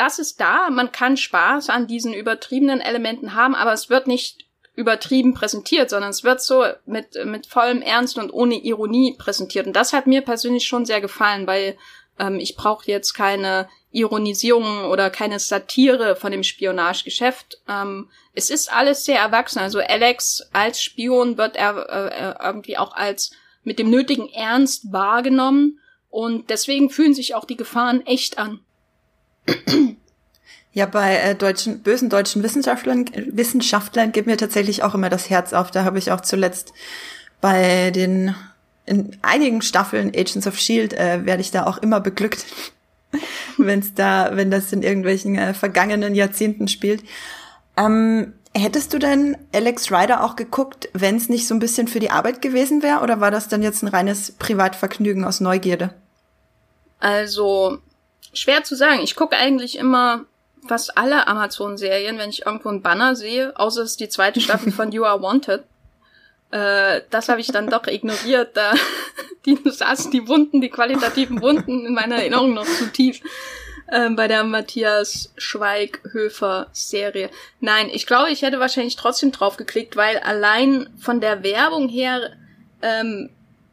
das 0.00 0.18
ist 0.18 0.40
da. 0.40 0.70
Man 0.70 0.92
kann 0.92 1.18
Spaß 1.18 1.68
an 1.68 1.86
diesen 1.86 2.14
übertriebenen 2.14 2.80
Elementen 2.80 3.34
haben, 3.34 3.54
aber 3.54 3.74
es 3.74 3.90
wird 3.90 4.06
nicht 4.06 4.46
übertrieben 4.74 5.34
präsentiert, 5.34 5.90
sondern 5.90 6.08
es 6.08 6.24
wird 6.24 6.40
so 6.40 6.64
mit, 6.86 7.22
mit 7.26 7.46
vollem 7.46 7.82
Ernst 7.82 8.16
und 8.16 8.32
ohne 8.32 8.54
Ironie 8.54 9.14
präsentiert. 9.18 9.66
Und 9.66 9.76
das 9.76 9.92
hat 9.92 10.06
mir 10.06 10.22
persönlich 10.22 10.64
schon 10.66 10.86
sehr 10.86 11.02
gefallen, 11.02 11.46
weil 11.46 11.76
ähm, 12.18 12.38
ich 12.38 12.56
brauche 12.56 12.90
jetzt 12.90 13.12
keine 13.12 13.68
Ironisierung 13.92 14.86
oder 14.86 15.10
keine 15.10 15.38
Satire 15.38 16.16
von 16.16 16.32
dem 16.32 16.44
Spionagegeschäft. 16.44 17.60
Ähm, 17.68 18.08
es 18.32 18.48
ist 18.48 18.72
alles 18.72 19.04
sehr 19.04 19.18
erwachsen. 19.18 19.58
Also 19.58 19.80
Alex 19.80 20.48
als 20.54 20.82
Spion 20.82 21.36
wird 21.36 21.56
er 21.56 22.38
äh, 22.40 22.46
irgendwie 22.46 22.78
auch 22.78 22.94
als 22.94 23.32
mit 23.64 23.78
dem 23.78 23.90
nötigen 23.90 24.30
Ernst 24.30 24.92
wahrgenommen 24.92 25.78
und 26.08 26.48
deswegen 26.48 26.88
fühlen 26.88 27.12
sich 27.12 27.34
auch 27.34 27.44
die 27.44 27.58
Gefahren 27.58 28.06
echt 28.06 28.38
an. 28.38 28.60
Ja, 30.72 30.86
bei 30.86 31.16
äh, 31.16 31.34
deutschen, 31.34 31.80
bösen 31.82 32.10
deutschen 32.10 32.44
Wissenschaftlern, 32.44 33.06
Wissenschaftlern 33.32 34.12
geht 34.12 34.26
mir 34.26 34.36
tatsächlich 34.36 34.84
auch 34.84 34.94
immer 34.94 35.10
das 35.10 35.28
Herz 35.28 35.52
auf. 35.52 35.72
Da 35.72 35.84
habe 35.84 35.98
ich 35.98 36.12
auch 36.12 36.20
zuletzt 36.20 36.72
bei 37.40 37.90
den 37.90 38.34
in 38.86 39.16
einigen 39.22 39.62
Staffeln 39.62 40.08
Agents 40.08 40.46
of 40.46 40.58
Shield 40.58 40.94
äh, 40.94 41.24
werde 41.24 41.40
ich 41.40 41.50
da 41.50 41.66
auch 41.66 41.78
immer 41.78 42.00
beglückt, 42.00 42.44
wenn's 43.56 43.94
da, 43.94 44.30
wenn 44.34 44.50
das 44.50 44.72
in 44.72 44.82
irgendwelchen 44.82 45.36
äh, 45.36 45.54
vergangenen 45.54 46.14
Jahrzehnten 46.14 46.68
spielt. 46.68 47.02
Ähm, 47.76 48.32
hättest 48.54 48.92
du 48.92 48.98
denn 48.98 49.36
Alex 49.52 49.92
Ryder 49.92 50.24
auch 50.24 50.34
geguckt, 50.34 50.88
wenn 50.92 51.16
es 51.16 51.28
nicht 51.28 51.46
so 51.46 51.54
ein 51.54 51.60
bisschen 51.60 51.88
für 51.88 52.00
die 52.00 52.10
Arbeit 52.10 52.42
gewesen 52.42 52.82
wäre, 52.82 53.00
oder 53.00 53.20
war 53.20 53.30
das 53.30 53.48
dann 53.48 53.62
jetzt 53.62 53.82
ein 53.82 53.88
reines 53.88 54.32
Privatvergnügen 54.32 55.24
aus 55.24 55.40
Neugierde? 55.40 55.94
Also 56.98 57.78
schwer 58.32 58.64
zu 58.64 58.76
sagen. 58.76 59.00
Ich 59.02 59.16
gucke 59.16 59.36
eigentlich 59.36 59.78
immer 59.78 60.24
fast 60.66 60.96
alle 60.96 61.26
Amazon-Serien, 61.26 62.18
wenn 62.18 62.30
ich 62.30 62.46
irgendwo 62.46 62.68
einen 62.68 62.82
Banner 62.82 63.16
sehe, 63.16 63.58
außer 63.58 63.82
es 63.82 63.92
ist 63.92 64.00
die 64.00 64.08
zweite 64.08 64.40
Staffel 64.40 64.72
von 64.72 64.92
You 64.92 65.04
Are 65.04 65.22
Wanted. 65.22 65.64
Äh, 66.50 67.02
das 67.10 67.28
habe 67.28 67.40
ich 67.40 67.48
dann 67.48 67.68
doch 67.68 67.86
ignoriert. 67.86 68.56
Da 68.56 68.74
die 69.46 69.58
saßen 69.64 70.10
die 70.10 70.28
Wunden, 70.28 70.60
die 70.60 70.70
qualitativen 70.70 71.40
Wunden 71.40 71.86
in 71.86 71.94
meiner 71.94 72.16
Erinnerung 72.16 72.54
noch 72.54 72.66
zu 72.66 72.90
tief 72.92 73.20
äh, 73.86 74.10
bei 74.10 74.28
der 74.28 74.44
Matthias 74.44 75.32
Schweighöfer 75.36 76.68
Serie. 76.72 77.30
Nein, 77.60 77.88
ich 77.92 78.06
glaube, 78.06 78.30
ich 78.30 78.42
hätte 78.42 78.60
wahrscheinlich 78.60 78.96
trotzdem 78.96 79.32
drauf 79.32 79.56
geklickt, 79.56 79.96
weil 79.96 80.18
allein 80.18 80.88
von 80.98 81.20
der 81.20 81.42
Werbung 81.42 81.88
her 81.88 82.32
ähm, 82.82 83.30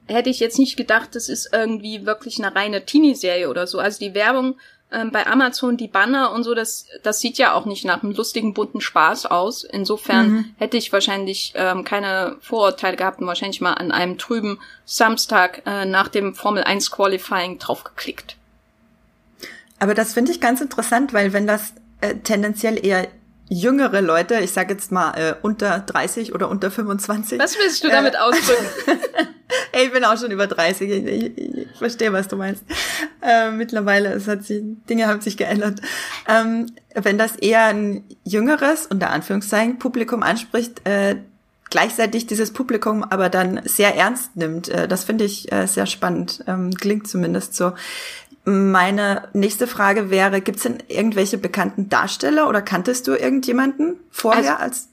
hätte 0.08 0.30
ich 0.30 0.40
jetzt 0.40 0.60
nicht 0.60 0.78
gedacht, 0.78 1.16
das 1.16 1.30
ist 1.30 1.50
irgendwie 1.54 2.06
wirklich 2.06 2.38
eine 2.44 2.56
reine 2.56 2.86
Teenie-Serie 2.86 3.50
oder 3.50 3.68
so. 3.68 3.80
Also 3.80 4.00
die 4.00 4.14
Werbung 4.14 4.56
ähm, 4.92 5.12
bei 5.12 5.28
Amazon 5.28 5.76
die 5.76 5.88
Banner 5.88 6.32
und 6.32 6.44
so, 6.44 6.54
das, 6.54 6.86
das 7.04 7.20
sieht 7.20 7.38
ja 7.38 7.54
auch 7.54 7.66
nicht 7.66 7.84
nach 7.84 8.04
einem 8.04 8.14
lustigen, 8.14 8.54
bunten 8.54 8.80
Spaß 8.80 9.26
aus. 9.26 9.64
Insofern 9.64 10.30
mhm. 10.30 10.56
hätte 10.58 10.78
ich 10.78 10.94
wahrscheinlich 10.94 11.54
ähm, 11.56 11.84
keine 11.84 12.38
Vorurteile 12.40 12.96
gehabt 12.96 13.20
und 13.20 13.28
wahrscheinlich 13.28 13.60
mal 13.60 13.74
an 13.74 13.92
einem 13.92 14.18
trüben 14.18 14.60
Samstag 14.86 15.62
äh, 15.66 15.86
nach 15.86 16.08
dem 16.08 16.36
Formel 16.36 16.64
1 16.64 16.92
Qualifying 16.92 17.60
draufgeklickt. 17.60 18.38
Aber 19.80 19.94
das 19.94 20.14
finde 20.14 20.32
ich 20.32 20.40
ganz 20.40 20.62
interessant, 20.62 21.14
weil 21.14 21.34
wenn 21.34 21.48
das 21.48 21.74
äh, 22.02 22.16
tendenziell 22.16 22.84
eher 22.84 23.08
jüngere 23.50 24.02
Leute, 24.02 24.40
ich 24.40 24.52
sage 24.52 24.74
jetzt 24.74 24.92
mal 24.92 25.12
äh, 25.14 25.36
unter 25.42 25.80
30 25.80 26.34
oder 26.34 26.50
unter 26.50 26.72
25. 26.72 27.40
Was 27.40 27.58
willst 27.58 27.84
du 27.84 27.90
damit 27.90 28.16
äh, 28.16 28.18
ausdrücken? 28.18 28.66
Ey, 29.72 29.88
ich 29.88 29.92
bin 29.92 30.04
auch 30.04 30.18
schon 30.18 30.32
über 30.32 30.48
30, 30.48 30.90
ich, 30.90 31.06
ich, 31.06 31.38
ich 31.38 31.78
verstehe, 31.78 32.14
was 32.14 32.28
du 32.28 32.36
meinst. 32.36 32.64
Äh, 33.22 33.52
mittlerweile 33.52 34.14
es 34.14 34.28
hat 34.28 34.44
sich, 34.44 34.64
Dinge 34.90 35.08
haben 35.08 35.22
sich 35.22 35.38
geändert. 35.38 35.82
Ähm, 36.28 36.72
wenn 36.94 37.18
das 37.18 37.36
eher 37.36 37.66
ein 37.66 38.04
jüngeres, 38.24 38.88
unter 38.88 39.10
Anführungszeichen, 39.10 39.80
Publikum 39.80 40.24
anspricht, 40.24 40.88
äh, 40.88 41.18
gleichzeitig 41.70 42.28
dieses 42.28 42.52
Publikum 42.54 43.04
aber 43.04 43.30
dann 43.30 43.62
sehr 43.66 43.96
ernst 43.96 44.36
nimmt. 44.36 44.70
Äh, 44.70 44.88
das 44.88 45.04
finde 45.04 45.26
ich 45.26 45.52
äh, 45.52 45.68
sehr 45.68 45.86
spannend. 45.86 46.44
Ähm, 46.48 46.74
klingt 46.74 47.08
zumindest 47.08 47.56
so. 47.56 47.74
Meine 48.46 49.28
nächste 49.34 49.68
Frage 49.68 50.10
wäre, 50.10 50.40
gibt 50.40 50.58
es 50.58 50.64
denn 50.64 50.82
irgendwelche 50.88 51.38
bekannten 51.38 51.90
Darsteller 51.90 52.48
oder 52.48 52.62
kanntest 52.62 53.08
du 53.08 53.12
irgendjemanden 53.12 53.98
vorher 54.10 54.54
also, 54.54 54.64
als? 54.64 54.88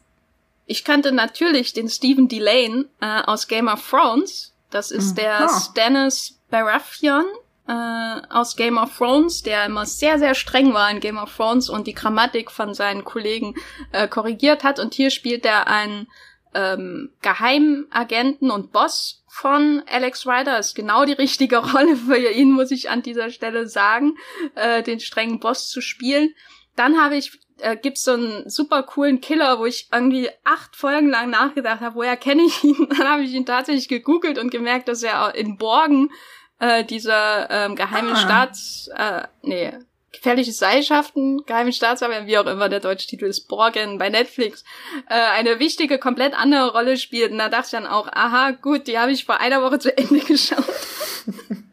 Ich 0.67 0.85
kannte 0.85 1.13
natürlich 1.13 1.73
den 1.73 1.89
Stephen 1.89 2.29
Delane 2.29 2.87
äh, 3.01 3.23
aus 3.23 3.47
Game 3.47 3.69
of 3.69 3.89
Thrones. 3.89 4.54
Das 4.75 4.91
ist 4.91 5.13
mhm. 5.13 5.21
der 5.21 5.49
oh. 5.49 5.59
Stannis 5.61 6.41
Baratheon 6.51 7.25
äh, 7.69 8.21
aus 8.29 8.57
Game 8.57 8.77
of 8.77 8.97
Thrones, 8.97 9.43
der 9.43 9.67
immer 9.67 9.87
sehr, 9.87 10.19
sehr 10.19 10.35
streng 10.35 10.75
war 10.75 10.91
in 10.91 10.99
Game 10.99 11.17
of 11.17 11.35
Thrones 11.35 11.69
und 11.69 11.87
die 11.87 11.95
Grammatik 11.95 12.51
von 12.51 12.75
seinen 12.75 13.05
Kollegen 13.05 13.55
äh, 13.93 14.09
korrigiert 14.09 14.65
hat. 14.65 14.81
Und 14.81 14.95
hier 14.95 15.11
spielt 15.11 15.47
er 15.47 15.69
einen 15.69 16.09
ähm, 16.55 17.11
Geheimagenten 17.23 18.51
und 18.51 18.73
Boss 18.73 19.25
von 19.29 19.83
Alex 19.89 20.27
Ryder 20.27 20.59
ist 20.59 20.75
genau 20.75 21.05
die 21.05 21.13
richtige 21.13 21.59
Rolle 21.73 21.97
für 21.97 22.17
ihn, 22.17 22.51
muss 22.51 22.73
ich 22.73 22.91
an 22.91 23.03
dieser 23.03 23.31
Stelle 23.31 23.69
sagen, 23.69 24.17
äh, 24.57 24.83
den 24.83 24.99
strengen 24.99 25.39
Boss 25.39 25.69
zu 25.69 25.81
spielen. 25.81 26.35
Dann 26.75 27.01
habe 27.01 27.17
ich 27.17 27.39
äh, 27.59 27.77
gibt's 27.77 28.03
so 28.03 28.13
einen 28.13 28.49
super 28.49 28.83
coolen 28.83 29.21
Killer, 29.21 29.59
wo 29.59 29.67
ich 29.67 29.89
irgendwie 29.93 30.29
acht 30.45 30.77
Folgen 30.77 31.09
lang 31.09 31.31
nachgedacht 31.31 31.81
habe, 31.81 31.97
woher 31.97 32.17
kenne 32.17 32.43
ich 32.43 32.65
ihn? 32.65 32.89
Dann 32.99 33.09
habe 33.09 33.23
ich 33.23 33.33
ihn 33.33 33.47
tatsächlich 33.47 33.89
gegoogelt 33.89 34.39
und 34.39 34.51
gemerkt, 34.51 34.89
dass 34.89 35.03
er 35.03 35.35
in 35.35 35.57
Borgen 35.57 36.11
äh, 36.59 36.85
dieser 36.85 37.51
ähm, 37.51 37.77
geheimen 37.77 38.13
ah. 38.13 38.17
Staats, 38.17 38.89
äh, 38.97 39.23
nee, 39.43 39.73
gefährliche 40.13 40.53
Seilschaften, 40.53 41.45
geheime 41.45 41.73
Staatsarbeit, 41.73 42.27
wie 42.27 42.39
auch 42.39 42.47
immer 42.47 42.69
der 42.69 42.81
deutsche 42.81 43.07
Titel 43.07 43.27
ist, 43.27 43.49
Borgen 43.49 43.99
bei 43.99 44.09
Netflix, 44.09 44.65
äh, 45.09 45.15
eine 45.15 45.59
wichtige, 45.59 45.99
komplett 45.99 46.35
andere 46.35 46.73
Rolle 46.73 46.97
spielt. 46.97 47.33
Und 47.33 47.39
da 47.39 47.49
dachte 47.49 47.67
ich 47.67 47.71
dann 47.73 47.87
auch, 47.87 48.09
aha, 48.13 48.53
gut, 48.53 48.87
die 48.87 48.99
habe 48.99 49.13
ich 49.13 49.25
vor 49.25 49.41
einer 49.41 49.63
Woche 49.63 49.79
zu 49.79 49.97
Ende 49.97 50.21
geschaut. 50.27 50.65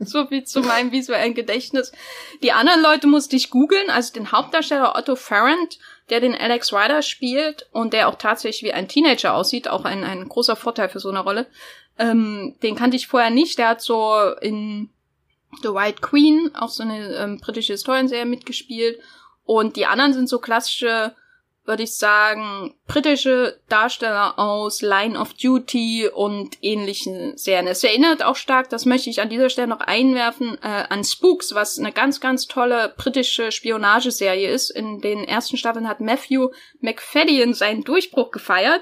So 0.05 0.27
viel 0.27 0.43
zu 0.43 0.62
meinem 0.62 0.91
visuellen 0.91 1.34
Gedächtnis. 1.34 1.91
Die 2.43 2.51
anderen 2.51 2.81
Leute 2.81 3.08
musste 3.08 3.36
ich 3.36 3.50
googeln, 3.50 3.89
also 3.89 4.13
den 4.13 4.31
Hauptdarsteller 4.31 4.96
Otto 4.96 5.15
Farrant, 5.15 5.79
der 6.10 6.20
den 6.20 6.36
Alex 6.36 6.74
Ryder 6.74 7.01
spielt 7.01 7.70
und 7.72 7.93
der 7.93 8.10
auch 8.10 8.15
tatsächlich 8.15 8.63
wie 8.63 8.74
ein 8.74 8.88
Teenager 8.88 9.34
aussieht, 9.34 9.67
auch 9.67 9.86
ein, 9.86 10.03
ein 10.03 10.27
großer 10.27 10.55
Vorteil 10.55 10.89
für 10.89 11.00
so 11.00 11.10
eine 11.10 11.22
Rolle. 11.22 11.48
Ähm, 11.98 12.55
den 12.63 12.75
kannte 12.75 12.98
ich 12.98 13.08
vorher 13.08 13.29
nicht, 13.29 13.58
der 13.58 13.70
hat 13.70 13.81
so 13.81 14.34
in 14.41 14.89
The 15.62 15.70
White 15.70 16.01
Queen, 16.01 16.51
auch 16.55 16.70
so 16.70 16.84
eine 16.84 17.15
ähm, 17.15 17.39
britische 17.39 17.74
Historienserie 17.74 18.25
mitgespielt. 18.25 19.00
Und 19.43 19.75
die 19.75 19.86
anderen 19.86 20.13
sind 20.13 20.29
so 20.29 20.39
klassische, 20.39 21.15
würde 21.65 21.84
ich 21.84 21.96
sagen, 21.96 22.74
britische 22.88 23.60
Darsteller 23.70 24.39
aus 24.39 24.82
Line 24.82 25.18
of 25.20 25.34
Duty 25.34 26.10
und 26.13 26.58
ähnlichen 26.62 27.38
Serien. 27.38 27.68
Es 27.68 27.84
erinnert 27.84 28.24
auch 28.24 28.36
stark, 28.36 28.70
das 28.70 28.86
möchte 28.86 29.10
ich 29.10 29.22
an 29.22 29.30
dieser 29.30 29.50
Stelle 29.50 29.68
noch 29.68 29.82
einwerfen, 29.82 30.58
äh, 30.63 30.86
an 30.89 31.03
Spooks, 31.03 31.53
was 31.53 31.77
eine 31.77 31.91
ganz, 31.91 32.20
ganz 32.20 32.48
tolle 32.48 32.94
britische 32.98 33.51
Spionageserie 33.51 34.50
ist. 34.50 34.72
In 34.72 35.01
den 35.01 35.24
ersten 35.24 35.58
Staffeln 35.58 35.88
hat 35.88 36.01
Matthew 36.01 36.50
McFadden 36.80 37.53
seinen 37.53 37.84
Durchbruch 37.84 38.32
gefeiert. 38.32 38.82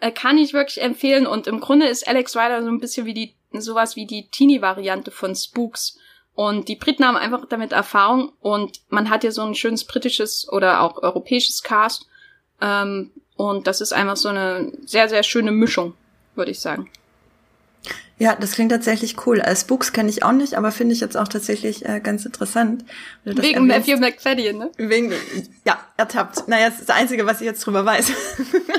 Äh, 0.00 0.10
kann 0.10 0.38
ich 0.38 0.54
wirklich 0.54 0.80
empfehlen. 0.80 1.26
Und 1.26 1.46
im 1.46 1.60
Grunde 1.60 1.86
ist 1.86 2.08
Alex 2.08 2.34
Ryder 2.34 2.62
so 2.62 2.68
ein 2.68 2.80
bisschen 2.80 3.04
wie 3.06 3.14
die 3.14 3.36
sowas 3.52 3.96
wie 3.96 4.06
die 4.06 4.28
Teenie-Variante 4.28 5.10
von 5.10 5.34
Spooks. 5.34 5.98
Und 6.34 6.68
die 6.68 6.76
Briten 6.76 7.04
haben 7.04 7.16
einfach 7.16 7.46
damit 7.48 7.72
Erfahrung 7.72 8.32
und 8.40 8.80
man 8.88 9.10
hat 9.10 9.24
ja 9.24 9.30
so 9.30 9.42
ein 9.42 9.54
schönes 9.54 9.84
britisches 9.84 10.48
oder 10.50 10.80
auch 10.80 11.02
europäisches 11.02 11.62
Cast. 11.62 12.06
Ähm, 12.60 13.10
und 13.36 13.66
das 13.66 13.80
ist 13.80 13.92
einfach 13.92 14.16
so 14.16 14.28
eine 14.28 14.72
sehr, 14.84 15.08
sehr 15.08 15.22
schöne 15.22 15.50
Mischung, 15.50 15.94
würde 16.34 16.50
ich 16.50 16.60
sagen. 16.60 16.90
Ja, 18.20 18.36
das 18.38 18.52
klingt 18.52 18.70
tatsächlich 18.70 19.26
cool. 19.26 19.40
Als 19.40 19.62
Spooks 19.62 19.94
kenne 19.94 20.10
ich 20.10 20.22
auch 20.22 20.32
nicht, 20.32 20.52
aber 20.52 20.72
finde 20.72 20.92
ich 20.94 21.00
jetzt 21.00 21.16
auch 21.16 21.26
tatsächlich 21.26 21.88
äh, 21.88 22.00
ganz 22.00 22.26
interessant. 22.26 22.84
Wegen 23.24 23.66
Matthew 23.66 23.96
McFadden, 23.96 24.58
ne? 24.58 24.70
Wegen, 24.76 25.14
ja, 25.64 25.78
ertappt. 25.96 26.46
Naja, 26.46 26.68
das 26.68 26.80
ist 26.80 26.90
das 26.90 26.96
Einzige, 26.96 27.24
was 27.24 27.40
ich 27.40 27.46
jetzt 27.46 27.64
drüber 27.64 27.86
weiß. 27.86 28.12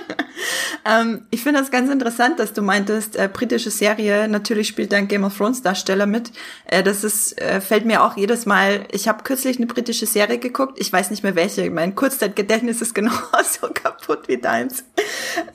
ähm, 0.86 1.25
ich 1.31 1.41
finde 1.41 1.60
das 1.60 1.71
ganz 1.71 1.89
interessant, 1.89 2.39
dass 2.39 2.53
du 2.53 2.62
meintest, 2.62 3.15
äh, 3.15 3.27
britische 3.33 3.71
Serie, 3.71 4.27
natürlich 4.27 4.67
spielt 4.67 4.93
ein 4.93 5.07
Game 5.07 5.24
of 5.24 5.36
Thrones 5.36 5.63
Darsteller 5.63 6.05
mit. 6.05 6.31
Äh, 6.65 6.83
das 6.83 7.03
ist, 7.03 7.41
äh, 7.41 7.62
fällt 7.62 7.86
mir 7.86 8.03
auch 8.03 8.17
jedes 8.17 8.45
Mal, 8.45 8.86
ich 8.91 9.07
habe 9.07 9.24
kürzlich 9.24 9.57
eine 9.57 9.65
britische 9.65 10.05
Serie 10.05 10.38
geguckt, 10.38 10.77
ich 10.79 10.93
weiß 10.93 11.10
nicht 11.10 11.24
mehr 11.24 11.36
welche, 11.36 11.67
mein 11.71 11.95
Kurzzeitgedächtnis 11.95 12.79
ist 12.79 12.93
genauso 12.93 13.69
kaputt 13.74 14.27
wie 14.27 14.38
deins. 14.38 14.83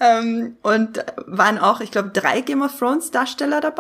ähm, 0.01 0.57
und 0.63 1.05
waren 1.27 1.59
auch, 1.59 1.81
ich 1.81 1.93
glaube, 1.93 2.11
drei 2.13 2.41
Game 2.41 2.63
of 2.63 2.77
Thrones 2.77 3.13
Darsteller 3.13 3.61
dabei. 3.61 3.76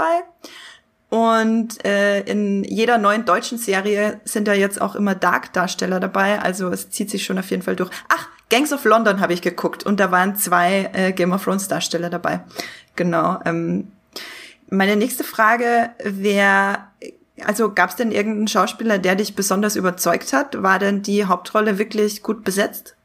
Und 1.08 1.84
äh, 1.84 2.20
in 2.22 2.64
jeder 2.64 2.98
neuen 2.98 3.24
deutschen 3.24 3.58
Serie 3.58 4.20
sind 4.24 4.48
da 4.48 4.54
jetzt 4.54 4.80
auch 4.80 4.96
immer 4.96 5.14
Dark-Darsteller 5.14 6.00
dabei. 6.00 6.40
Also 6.40 6.68
es 6.68 6.90
zieht 6.90 7.10
sich 7.10 7.24
schon 7.24 7.38
auf 7.38 7.50
jeden 7.50 7.62
Fall 7.62 7.76
durch. 7.76 7.90
Ach, 8.08 8.28
Gangs 8.50 8.72
of 8.72 8.84
London 8.84 9.20
habe 9.20 9.32
ich 9.32 9.42
geguckt 9.42 9.84
und 9.84 9.98
da 9.98 10.10
waren 10.10 10.36
zwei 10.36 10.90
äh, 10.92 11.12
Game 11.12 11.32
of 11.32 11.44
Thrones 11.44 11.68
Darsteller 11.68 12.10
dabei. 12.10 12.40
Genau. 12.96 13.38
Ähm, 13.44 13.92
meine 14.68 14.96
nächste 14.96 15.24
Frage 15.24 15.90
wäre, 16.02 16.78
also 17.44 17.72
gab 17.72 17.90
es 17.90 17.96
denn 17.96 18.10
irgendeinen 18.10 18.48
Schauspieler, 18.48 18.98
der 18.98 19.14
dich 19.14 19.36
besonders 19.36 19.76
überzeugt 19.76 20.32
hat? 20.32 20.60
War 20.62 20.78
denn 20.78 21.02
die 21.02 21.24
Hauptrolle 21.24 21.78
wirklich 21.78 22.22
gut 22.22 22.44
besetzt? 22.44 22.96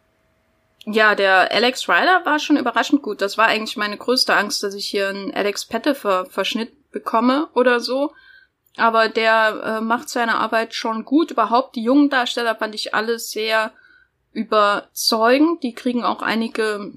Ja, 0.85 1.13
der 1.13 1.51
Alex 1.51 1.87
Ryder 1.87 2.21
war 2.25 2.39
schon 2.39 2.57
überraschend 2.57 3.03
gut. 3.03 3.21
Das 3.21 3.37
war 3.37 3.45
eigentlich 3.45 3.77
meine 3.77 3.97
größte 3.97 4.35
Angst, 4.35 4.63
dass 4.63 4.73
ich 4.73 4.87
hier 4.87 5.09
einen 5.09 5.31
Alex 5.33 5.65
Pettifer 5.65 6.25
Verschnitt 6.25 6.71
bekomme 6.91 7.49
oder 7.53 7.79
so. 7.79 8.13
Aber 8.77 9.09
der 9.09 9.79
äh, 9.79 9.81
macht 9.81 10.09
seine 10.09 10.35
Arbeit 10.35 10.73
schon 10.73 11.03
gut. 11.03 11.31
Überhaupt 11.31 11.75
die 11.75 11.83
jungen 11.83 12.09
Darsteller 12.09 12.55
fand 12.55 12.73
ich 12.75 12.93
alle 12.93 13.19
sehr 13.19 13.73
überzeugend. 14.31 15.61
Die 15.63 15.73
kriegen 15.73 16.03
auch 16.03 16.21
einige, 16.21 16.93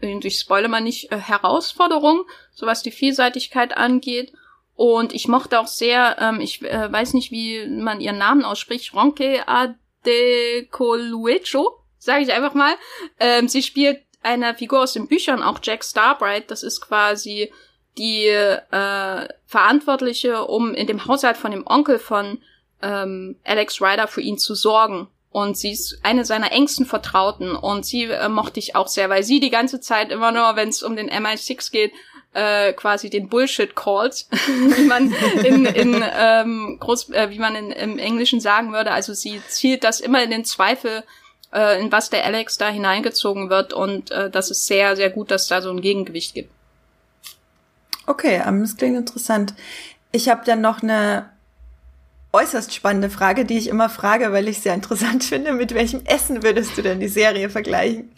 ich 0.00 0.38
spoile 0.38 0.68
mal 0.68 0.80
nicht, 0.80 1.10
äh, 1.12 1.18
Herausforderungen, 1.18 2.24
so 2.52 2.66
was 2.66 2.82
die 2.82 2.90
Vielseitigkeit 2.90 3.76
angeht. 3.76 4.32
Und 4.74 5.14
ich 5.14 5.26
mochte 5.26 5.58
auch 5.58 5.68
sehr, 5.68 6.18
ähm, 6.20 6.40
ich 6.40 6.60
äh, 6.62 6.92
weiß 6.92 7.14
nicht, 7.14 7.30
wie 7.30 7.66
man 7.66 8.02
ihren 8.02 8.18
Namen 8.18 8.44
ausspricht, 8.44 8.92
Ronke 8.92 9.48
Adecoluecho, 10.04 11.80
sage 11.98 12.24
ich 12.24 12.32
einfach 12.34 12.52
mal. 12.52 12.74
Ähm, 13.18 13.48
sie 13.48 13.62
spielt 13.62 14.02
eine 14.22 14.54
Figur 14.54 14.82
aus 14.82 14.92
den 14.92 15.08
Büchern, 15.08 15.42
auch 15.42 15.60
Jack 15.62 15.82
Starbright. 15.82 16.50
Das 16.50 16.62
ist 16.62 16.82
quasi 16.82 17.50
die 17.98 18.26
äh, 18.26 19.28
Verantwortliche, 19.46 20.44
um 20.44 20.74
in 20.74 20.86
dem 20.86 21.06
Haushalt 21.06 21.36
von 21.36 21.50
dem 21.50 21.66
Onkel 21.66 21.98
von 21.98 22.38
ähm, 22.82 23.36
Alex 23.44 23.80
Ryder 23.80 24.08
für 24.08 24.20
ihn 24.20 24.38
zu 24.38 24.54
sorgen. 24.54 25.08
Und 25.30 25.58
sie 25.58 25.72
ist 25.72 25.98
eine 26.02 26.24
seiner 26.24 26.52
engsten 26.52 26.86
Vertrauten 26.86 27.54
und 27.54 27.84
sie 27.84 28.04
äh, 28.04 28.28
mochte 28.28 28.58
ich 28.58 28.74
auch 28.74 28.88
sehr, 28.88 29.10
weil 29.10 29.22
sie 29.22 29.38
die 29.38 29.50
ganze 29.50 29.80
Zeit 29.80 30.10
immer 30.10 30.32
nur, 30.32 30.56
wenn 30.56 30.70
es 30.70 30.82
um 30.82 30.96
den 30.96 31.10
MI6 31.10 31.70
geht, 31.72 31.92
äh, 32.32 32.72
quasi 32.72 33.10
den 33.10 33.28
Bullshit 33.28 33.76
calls, 33.76 34.28
wie 34.76 34.84
man 34.84 35.12
in, 35.44 35.66
in 35.66 36.04
ähm, 36.18 36.78
Groß, 36.80 37.10
äh, 37.10 37.30
wie 37.30 37.38
man 37.38 37.54
in, 37.54 37.70
im 37.70 37.98
Englischen 37.98 38.40
sagen 38.40 38.72
würde. 38.72 38.92
Also 38.92 39.14
sie 39.14 39.42
zielt 39.48 39.84
das 39.84 40.00
immer 40.00 40.22
in 40.22 40.30
den 40.30 40.44
Zweifel, 40.44 41.02
äh, 41.52 41.80
in 41.80 41.92
was 41.92 42.10
der 42.10 42.24
Alex 42.24 42.58
da 42.58 42.68
hineingezogen 42.68 43.50
wird 43.50 43.72
und 43.72 44.10
äh, 44.10 44.30
das 44.30 44.50
ist 44.50 44.66
sehr, 44.66 44.96
sehr 44.96 45.10
gut, 45.10 45.30
dass 45.30 45.48
da 45.48 45.60
so 45.60 45.70
ein 45.70 45.80
Gegengewicht 45.80 46.34
gibt. 46.34 46.50
Okay, 48.06 48.42
ähm, 48.46 48.60
das 48.60 48.76
klingt 48.76 48.96
interessant. 48.96 49.54
Ich 50.12 50.28
habe 50.28 50.44
dann 50.44 50.60
noch 50.60 50.82
eine 50.82 51.30
äußerst 52.32 52.74
spannende 52.74 53.10
Frage, 53.10 53.44
die 53.44 53.58
ich 53.58 53.68
immer 53.68 53.88
frage, 53.88 54.32
weil 54.32 54.48
ich 54.48 54.60
sehr 54.60 54.74
interessant 54.74 55.24
finde. 55.24 55.52
Mit 55.52 55.74
welchem 55.74 56.04
Essen 56.04 56.42
würdest 56.42 56.76
du 56.76 56.82
denn 56.82 57.00
die 57.00 57.08
Serie 57.08 57.50
vergleichen? 57.50 58.10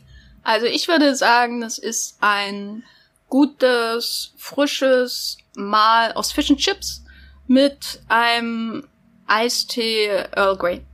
Also 0.45 0.67
ich 0.67 0.89
würde 0.89 1.15
sagen, 1.15 1.61
das 1.61 1.79
ist 1.79 2.17
ein 2.21 2.85
gutes, 3.29 4.33
frisches 4.39 5.39
Mahl 5.55 6.13
aus 6.13 6.33
Fish 6.33 6.51
and 6.51 6.59
Chips 6.59 7.03
mit 7.47 8.01
einem 8.09 8.87
Eistee 9.27 10.25
Earl 10.35 10.57
Grey. 10.57 10.85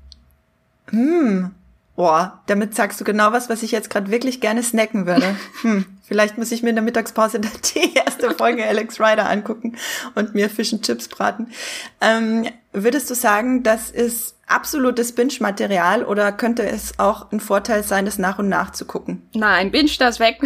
Hm, 0.90 1.54
Boah, 1.96 2.42
damit 2.46 2.74
sagst 2.74 3.00
du 3.00 3.04
genau 3.04 3.32
was, 3.32 3.48
was 3.48 3.62
ich 3.62 3.70
jetzt 3.70 3.88
gerade 3.88 4.10
wirklich 4.10 4.40
gerne 4.40 4.62
snacken 4.62 5.06
würde. 5.06 5.36
Hm, 5.62 5.86
vielleicht 6.04 6.38
muss 6.38 6.52
ich 6.52 6.62
mir 6.62 6.70
in 6.70 6.76
der 6.76 6.84
Mittagspause 6.84 7.40
die 7.40 7.94
erste 7.94 8.30
Folge 8.32 8.64
Alex 8.64 9.00
Rider 9.00 9.28
angucken 9.28 9.76
und 10.14 10.34
mir 10.34 10.50
Fish 10.50 10.72
and 10.72 10.84
Chips 10.84 11.08
braten. 11.08 11.52
Ähm, 12.00 12.48
würdest 12.72 13.10
du 13.10 13.14
sagen, 13.14 13.62
das 13.62 13.90
ist 13.90 14.36
absolutes 14.46 15.12
Binge-Material 15.12 16.04
oder 16.04 16.32
könnte 16.32 16.64
es 16.64 16.98
auch 16.98 17.32
ein 17.32 17.40
Vorteil 17.40 17.82
sein, 17.82 18.04
das 18.04 18.18
nach 18.18 18.38
und 18.38 18.48
nach 18.48 18.72
zu 18.72 18.84
gucken? 18.84 19.28
Nein, 19.34 19.70
Binge 19.70 19.90
das 19.98 20.20
weg. 20.20 20.40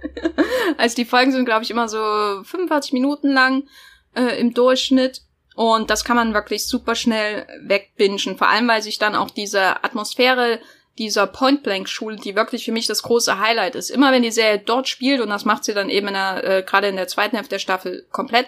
also 0.76 0.96
die 0.96 1.04
Folgen 1.04 1.32
sind, 1.32 1.44
glaube 1.44 1.62
ich, 1.62 1.70
immer 1.70 1.88
so 1.88 1.98
45 1.98 2.92
Minuten 2.92 3.30
lang 3.30 3.64
äh, 4.14 4.38
im 4.40 4.54
Durchschnitt. 4.54 5.22
Und 5.54 5.88
das 5.88 6.04
kann 6.04 6.16
man 6.16 6.34
wirklich 6.34 6.66
super 6.66 6.94
schnell 6.94 7.46
wegbingen. 7.62 8.36
Vor 8.36 8.48
allem, 8.48 8.68
weil 8.68 8.82
sich 8.82 8.98
dann 8.98 9.14
auch 9.14 9.30
diese 9.30 9.82
Atmosphäre 9.84 10.60
dieser 10.98 11.26
Point-Blank-Schule, 11.26 12.16
die 12.16 12.36
wirklich 12.36 12.64
für 12.64 12.72
mich 12.72 12.86
das 12.86 13.02
große 13.02 13.38
Highlight 13.38 13.74
ist. 13.74 13.90
Immer 13.90 14.12
wenn 14.12 14.22
die 14.22 14.30
Serie 14.30 14.58
dort 14.58 14.88
spielt, 14.88 15.20
und 15.20 15.28
das 15.28 15.44
macht 15.44 15.64
sie 15.64 15.74
dann 15.74 15.90
eben 15.90 16.08
in 16.08 16.14
der, 16.14 16.44
äh, 16.44 16.62
gerade 16.62 16.88
in 16.88 16.96
der 16.96 17.08
zweiten 17.08 17.36
Hälfte 17.36 17.56
der 17.56 17.58
Staffel 17.60 18.06
komplett, 18.10 18.46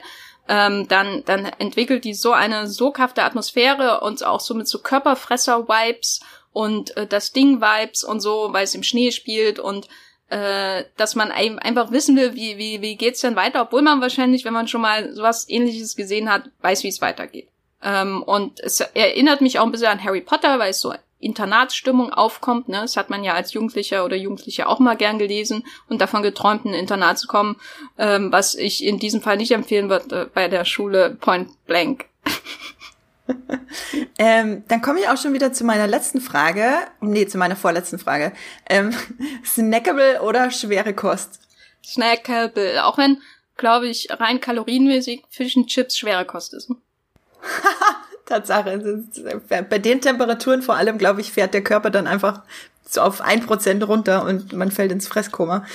ähm, 0.48 0.88
dann, 0.88 1.22
dann 1.26 1.44
entwickelt 1.58 2.04
die 2.04 2.14
so 2.14 2.32
eine 2.32 2.66
soghafte 2.66 3.22
Atmosphäre 3.22 4.00
und 4.00 4.24
auch 4.24 4.40
so 4.40 4.54
mit 4.54 4.66
so 4.66 4.78
Körperfresser-Vibes 4.78 6.20
und 6.52 6.96
äh, 6.96 7.06
das 7.06 7.32
Ding-Vibes 7.32 8.02
und 8.02 8.20
so, 8.20 8.48
weil 8.52 8.64
es 8.64 8.74
im 8.74 8.82
Schnee 8.82 9.12
spielt 9.12 9.58
und 9.58 9.88
äh, 10.30 10.84
dass 10.96 11.14
man 11.14 11.30
einfach 11.30 11.90
wissen 11.90 12.16
will, 12.16 12.34
wie, 12.34 12.58
wie, 12.58 12.82
wie 12.82 12.96
geht's 12.96 13.20
denn 13.20 13.36
weiter, 13.36 13.62
obwohl 13.62 13.82
man 13.82 14.00
wahrscheinlich, 14.00 14.44
wenn 14.44 14.52
man 14.52 14.68
schon 14.68 14.80
mal 14.80 15.12
sowas 15.14 15.48
ähnliches 15.48 15.96
gesehen 15.96 16.30
hat, 16.30 16.50
weiß, 16.60 16.82
wie 16.82 16.88
es 16.88 17.00
weitergeht. 17.00 17.48
Ähm, 17.82 18.22
und 18.22 18.60
es 18.60 18.80
erinnert 18.80 19.40
mich 19.40 19.58
auch 19.58 19.64
ein 19.64 19.72
bisschen 19.72 19.88
an 19.88 20.02
Harry 20.02 20.20
Potter, 20.20 20.58
weil 20.58 20.70
es 20.70 20.80
so 20.80 20.92
Internatsstimmung 21.20 22.12
aufkommt. 22.12 22.68
Ne? 22.68 22.80
Das 22.82 22.96
hat 22.96 23.10
man 23.10 23.24
ja 23.24 23.34
als 23.34 23.52
Jugendlicher 23.52 24.04
oder 24.04 24.16
Jugendliche 24.16 24.68
auch 24.68 24.78
mal 24.78 24.96
gern 24.96 25.18
gelesen 25.18 25.64
und 25.88 26.00
davon 26.00 26.22
geträumt, 26.22 26.64
in 26.64 26.72
ein 26.72 26.80
Internat 26.80 27.18
zu 27.18 27.26
kommen, 27.26 27.56
ähm, 27.98 28.30
was 28.30 28.54
ich 28.54 28.84
in 28.84 28.98
diesem 28.98 29.20
Fall 29.20 29.36
nicht 29.36 29.52
empfehlen 29.52 29.90
würde 29.90 30.22
äh, 30.22 30.26
bei 30.32 30.48
der 30.48 30.64
Schule 30.64 31.16
Point 31.20 31.50
Blank. 31.66 32.06
ähm, 34.18 34.64
dann 34.68 34.82
komme 34.82 35.00
ich 35.00 35.08
auch 35.08 35.16
schon 35.16 35.32
wieder 35.32 35.52
zu 35.52 35.64
meiner 35.64 35.86
letzten 35.86 36.20
Frage. 36.20 36.76
Nee, 37.00 37.26
zu 37.26 37.38
meiner 37.38 37.56
vorletzten 37.56 37.98
Frage. 37.98 38.32
Ähm, 38.68 38.94
snackable 39.44 40.22
oder 40.22 40.50
schwere 40.50 40.94
Kost? 40.94 41.40
Snackable. 41.84 42.84
Auch 42.84 42.98
wenn, 42.98 43.20
glaube 43.56 43.88
ich, 43.88 44.08
rein 44.10 44.40
kalorienmäßig 44.40 45.24
Fish 45.30 45.56
and 45.56 45.66
Chips 45.66 45.98
schwere 45.98 46.24
Kost 46.24 46.54
ist. 46.54 46.70
Tatsache. 48.28 49.02
Bei 49.48 49.78
den 49.78 50.00
Temperaturen 50.00 50.62
vor 50.62 50.76
allem, 50.76 50.98
glaube 50.98 51.20
ich, 51.20 51.32
fährt 51.32 51.54
der 51.54 51.64
Körper 51.64 51.90
dann 51.90 52.06
einfach 52.06 52.42
so 52.88 53.02
auf 53.02 53.20
ein 53.20 53.44
Prozent 53.44 53.86
runter 53.86 54.24
und 54.24 54.52
man 54.54 54.70
fällt 54.70 54.92
ins 54.92 55.08
Fresskoma. 55.08 55.66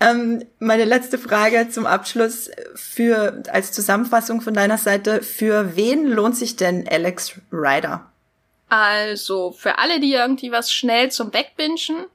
Ähm, 0.00 0.44
meine 0.58 0.84
letzte 0.84 1.16
Frage 1.16 1.68
zum 1.70 1.86
Abschluss 1.86 2.50
für, 2.74 3.42
als 3.52 3.72
Zusammenfassung 3.72 4.40
von 4.40 4.54
deiner 4.54 4.78
Seite. 4.78 5.22
Für 5.22 5.76
wen 5.76 6.06
lohnt 6.06 6.36
sich 6.36 6.56
denn 6.56 6.88
Alex 6.88 7.34
Ryder? 7.52 8.10
Also, 8.68 9.52
für 9.52 9.78
alle, 9.78 10.00
die 10.00 10.12
irgendwie 10.12 10.50
was 10.50 10.72
schnell 10.72 11.12
zum 11.12 11.32
Wegbingen 11.32 12.06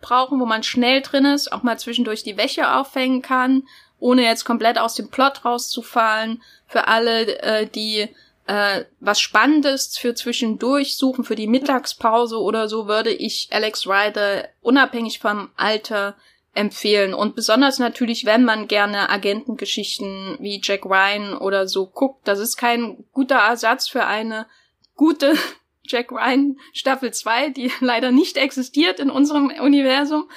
brauchen, 0.00 0.40
wo 0.40 0.46
man 0.46 0.64
schnell 0.64 1.02
drin 1.02 1.24
ist, 1.24 1.52
auch 1.52 1.62
mal 1.62 1.78
zwischendurch 1.78 2.24
die 2.24 2.36
Wäsche 2.36 2.72
aufhängen 2.74 3.22
kann, 3.22 3.62
ohne 4.00 4.24
jetzt 4.24 4.44
komplett 4.44 4.78
aus 4.78 4.96
dem 4.96 5.08
Plot 5.08 5.44
rauszufallen. 5.44 6.42
Für 6.66 6.88
alle, 6.88 7.38
äh, 7.42 7.66
die 7.66 8.08
äh, 8.50 8.84
was 8.98 9.20
Spannendes 9.20 9.96
für 9.96 10.16
zwischendurch 10.16 10.96
suchen, 10.96 11.22
für 11.22 11.36
die 11.36 11.46
Mittagspause 11.46 12.36
oder 12.36 12.68
so, 12.68 12.88
würde 12.88 13.12
ich 13.12 13.48
Alex 13.52 13.86
Ryder 13.86 14.48
unabhängig 14.60 15.20
vom 15.20 15.50
Alter 15.56 16.16
empfehlen. 16.52 17.14
Und 17.14 17.36
besonders 17.36 17.78
natürlich, 17.78 18.24
wenn 18.24 18.44
man 18.44 18.66
gerne 18.66 19.08
Agentengeschichten 19.08 20.36
wie 20.40 20.60
Jack 20.60 20.84
Ryan 20.84 21.38
oder 21.38 21.68
so 21.68 21.86
guckt. 21.86 22.26
Das 22.26 22.40
ist 22.40 22.56
kein 22.56 23.04
guter 23.12 23.36
Ersatz 23.36 23.86
für 23.86 24.04
eine 24.04 24.48
gute 24.96 25.34
Jack 25.84 26.10
Ryan 26.10 26.58
Staffel 26.72 27.12
2, 27.12 27.50
die 27.50 27.70
leider 27.80 28.10
nicht 28.10 28.36
existiert 28.36 28.98
in 28.98 29.10
unserem 29.10 29.52
Universum. 29.60 30.28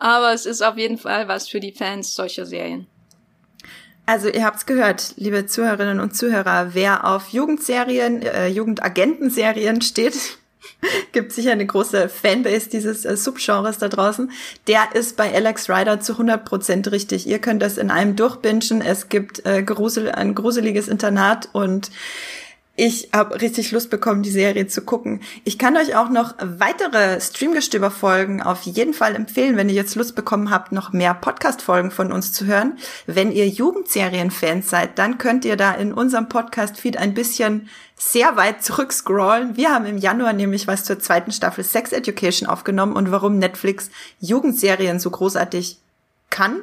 Aber 0.00 0.32
es 0.32 0.46
ist 0.46 0.62
auf 0.62 0.78
jeden 0.78 0.96
Fall 0.96 1.28
was 1.28 1.50
für 1.50 1.60
die 1.60 1.72
Fans 1.72 2.14
solcher 2.14 2.46
Serien. 2.46 2.86
Also 4.08 4.30
ihr 4.30 4.42
habt's 4.42 4.64
gehört, 4.64 5.12
liebe 5.16 5.44
Zuhörerinnen 5.44 6.00
und 6.00 6.16
Zuhörer, 6.16 6.70
wer 6.72 7.06
auf 7.06 7.28
Jugendserien, 7.28 8.22
äh, 8.22 8.46
Jugendagentenserien 8.46 9.82
steht, 9.82 10.38
gibt 11.12 11.30
sicher 11.30 11.52
eine 11.52 11.66
große 11.66 12.08
Fanbase 12.08 12.70
dieses 12.70 13.04
äh, 13.04 13.18
Subgenres 13.18 13.76
da 13.76 13.88
draußen. 13.88 14.30
Der 14.66 14.94
ist 14.94 15.18
bei 15.18 15.30
Alex 15.34 15.68
Rider 15.68 16.00
zu 16.00 16.14
100% 16.14 16.90
richtig. 16.90 17.26
Ihr 17.26 17.38
könnt 17.38 17.60
das 17.60 17.76
in 17.76 17.90
einem 17.90 18.16
durchbingen. 18.16 18.80
Es 18.80 19.10
gibt 19.10 19.44
äh, 19.44 19.62
grusel, 19.62 20.10
ein 20.10 20.34
gruseliges 20.34 20.88
Internat 20.88 21.50
und 21.52 21.90
ich 22.78 23.08
habe 23.12 23.40
richtig 23.40 23.72
Lust 23.72 23.90
bekommen, 23.90 24.22
die 24.22 24.30
Serie 24.30 24.68
zu 24.68 24.82
gucken. 24.82 25.20
Ich 25.42 25.58
kann 25.58 25.76
euch 25.76 25.96
auch 25.96 26.10
noch 26.10 26.34
weitere 26.40 27.20
Streamgestöber-Folgen 27.20 28.40
auf 28.40 28.62
jeden 28.62 28.94
Fall 28.94 29.16
empfehlen, 29.16 29.56
wenn 29.56 29.68
ihr 29.68 29.74
jetzt 29.74 29.96
Lust 29.96 30.14
bekommen 30.14 30.50
habt, 30.50 30.70
noch 30.70 30.92
mehr 30.92 31.12
Podcast-Folgen 31.12 31.90
von 31.90 32.12
uns 32.12 32.32
zu 32.32 32.46
hören. 32.46 32.78
Wenn 33.06 33.32
ihr 33.32 33.48
Jugendserien-Fans 33.48 34.70
seid, 34.70 34.96
dann 34.96 35.18
könnt 35.18 35.44
ihr 35.44 35.56
da 35.56 35.72
in 35.72 35.92
unserem 35.92 36.28
Podcast-Feed 36.28 36.98
ein 36.98 37.14
bisschen 37.14 37.68
sehr 37.96 38.36
weit 38.36 38.62
zurückscrollen. 38.62 39.56
Wir 39.56 39.70
haben 39.70 39.84
im 39.84 39.98
Januar 39.98 40.32
nämlich 40.32 40.68
was 40.68 40.84
zur 40.84 41.00
zweiten 41.00 41.32
Staffel 41.32 41.64
Sex 41.64 41.90
Education 41.90 42.48
aufgenommen 42.48 42.92
und 42.92 43.10
warum 43.10 43.38
Netflix 43.38 43.90
Jugendserien 44.20 45.00
so 45.00 45.10
großartig 45.10 45.78
kann. 46.30 46.62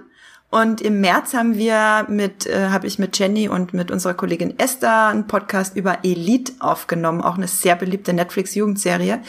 Und 0.55 0.79
im 0.79 1.01
März 1.01 1.33
haben 1.33 1.57
wir 1.57 2.05
mit, 2.07 2.45
äh, 2.45 2.69
habe 2.69 2.87
ich 2.87 2.97
mit 2.97 3.19
Jenny 3.19 3.49
und 3.49 3.73
mit 3.73 3.91
unserer 3.91 4.13
Kollegin 4.13 4.57
Esther 4.57 5.07
einen 5.07 5.27
Podcast 5.27 5.75
über 5.75 6.05
Elite 6.05 6.53
aufgenommen, 6.59 7.19
auch 7.19 7.35
eine 7.35 7.49
sehr 7.49 7.75
beliebte 7.75 8.13
Netflix-Jugendserie. 8.13 9.19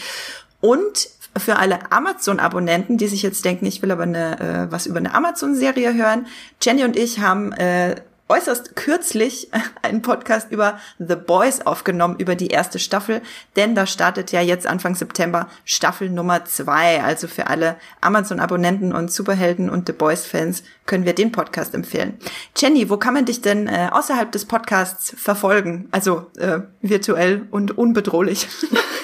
Und 0.60 1.08
für 1.36 1.56
alle 1.56 1.90
Amazon-Abonnenten, 1.90 2.96
die 2.96 3.08
sich 3.08 3.22
jetzt 3.22 3.44
denken, 3.44 3.66
ich 3.66 3.82
will 3.82 3.90
aber 3.90 4.04
eine, 4.04 4.38
äh, 4.38 4.70
was 4.70 4.86
über 4.86 4.98
eine 4.98 5.14
Amazon-Serie 5.14 5.94
hören, 5.94 6.28
Jenny 6.62 6.84
und 6.84 6.96
ich 6.96 7.18
haben 7.18 7.50
äh, 7.54 7.96
äußerst 8.28 8.76
kürzlich 8.76 9.48
einen 9.82 10.02
Podcast 10.02 10.50
über 10.50 10.78
The 10.98 11.16
Boys 11.16 11.60
aufgenommen, 11.60 12.16
über 12.18 12.34
die 12.34 12.48
erste 12.48 12.78
Staffel, 12.78 13.22
denn 13.56 13.74
da 13.74 13.86
startet 13.86 14.32
ja 14.32 14.40
jetzt 14.40 14.66
Anfang 14.66 14.94
September 14.94 15.48
Staffel 15.64 16.10
Nummer 16.10 16.44
zwei. 16.44 17.02
Also 17.02 17.28
für 17.28 17.46
alle 17.46 17.76
Amazon-Abonnenten 18.00 18.92
und 18.92 19.12
Superhelden 19.12 19.70
und 19.70 19.86
The 19.86 19.92
Boys-Fans 19.92 20.62
können 20.86 21.04
wir 21.04 21.14
den 21.14 21.32
Podcast 21.32 21.74
empfehlen. 21.74 22.18
Jenny, 22.56 22.90
wo 22.90 22.96
kann 22.96 23.14
man 23.14 23.24
dich 23.24 23.40
denn 23.40 23.68
äh, 23.68 23.88
außerhalb 23.90 24.30
des 24.32 24.44
Podcasts 24.44 25.14
verfolgen? 25.16 25.88
Also 25.90 26.26
äh, 26.38 26.60
virtuell 26.80 27.46
und 27.50 27.76
unbedrohlich. 27.76 28.46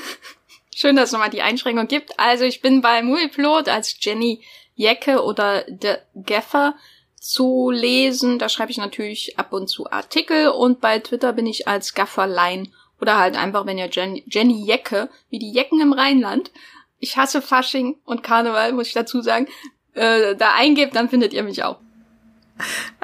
Schön, 0.74 0.96
dass 0.96 1.06
es 1.06 1.12
nochmal 1.12 1.30
die 1.30 1.42
Einschränkung 1.42 1.86
gibt. 1.86 2.18
Also 2.18 2.44
ich 2.44 2.60
bin 2.60 2.80
bei 2.80 3.02
Movieplot 3.02 3.68
als 3.68 3.94
Jenny 4.00 4.42
Jecke 4.74 5.22
oder 5.22 5.64
The 5.68 5.94
Gaffer 6.24 6.74
zu 7.22 7.70
lesen. 7.70 8.38
Da 8.38 8.48
schreibe 8.48 8.72
ich 8.72 8.78
natürlich 8.78 9.38
ab 9.38 9.52
und 9.52 9.68
zu 9.68 9.90
Artikel 9.90 10.48
und 10.48 10.80
bei 10.80 10.98
Twitter 10.98 11.32
bin 11.32 11.46
ich 11.46 11.68
als 11.68 11.94
Gafferlein 11.94 12.72
oder 13.00 13.18
halt 13.18 13.36
einfach, 13.36 13.64
wenn 13.64 13.78
ihr 13.78 13.88
Jenny, 13.90 14.24
Jenny 14.26 14.64
Jecke, 14.64 15.08
wie 15.30 15.38
die 15.38 15.52
Jecken 15.52 15.80
im 15.80 15.92
Rheinland, 15.92 16.50
ich 16.98 17.16
hasse 17.16 17.40
Fasching 17.40 17.96
und 18.04 18.22
Karneval, 18.22 18.72
muss 18.72 18.88
ich 18.88 18.92
dazu 18.92 19.22
sagen, 19.22 19.48
äh, 19.94 20.34
da 20.36 20.54
eingebt, 20.54 20.96
dann 20.96 21.08
findet 21.08 21.32
ihr 21.32 21.42
mich 21.42 21.62
auch. 21.62 21.78